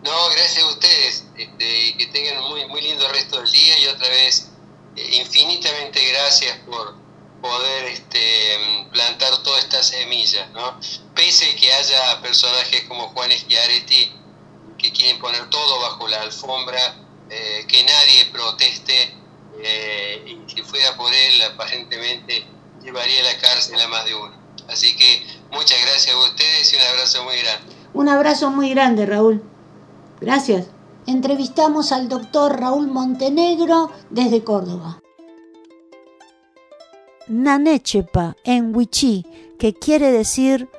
[0.04, 1.26] No, gracias a ustedes.
[1.36, 4.52] Este, que tengan un muy, muy lindo resto del día y otra vez
[4.96, 6.96] eh, infinitamente gracias por
[7.42, 10.80] poder este, plantar todas estas semillas, ¿no?
[11.16, 14.14] Pese que haya personajes como Juan Schiaretti
[14.78, 16.96] que quieren poner todo bajo la alfombra,
[17.30, 19.16] eh, que nadie proteste
[19.60, 22.46] eh, y si fuera por él aparentemente
[22.84, 24.35] llevaría a la cárcel a más de uno.
[24.70, 27.76] Así que muchas gracias a ustedes y un abrazo muy grande.
[27.94, 29.44] Un abrazo muy grande, Raúl.
[30.22, 30.68] Gracias.
[31.08, 35.02] Entrevistamos al doctor Raúl Montenegro desde Córdoba.
[37.28, 39.26] Nanechepa en Huichí,
[39.58, 40.70] que quiere decir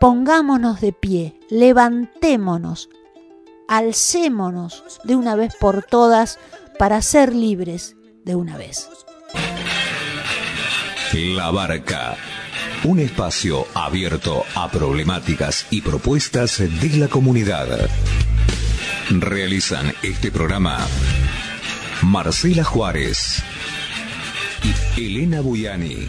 [0.00, 2.88] pongámonos de pie, levantémonos,
[3.68, 6.38] alcémonos de una vez por todas
[6.78, 8.88] para ser libres de una vez.
[11.12, 12.16] La Barca.
[12.84, 17.66] Un espacio abierto a problemáticas y propuestas de la comunidad.
[19.10, 20.78] Realizan este programa
[22.02, 23.42] Marcela Juárez
[24.96, 26.08] y Elena Buyani.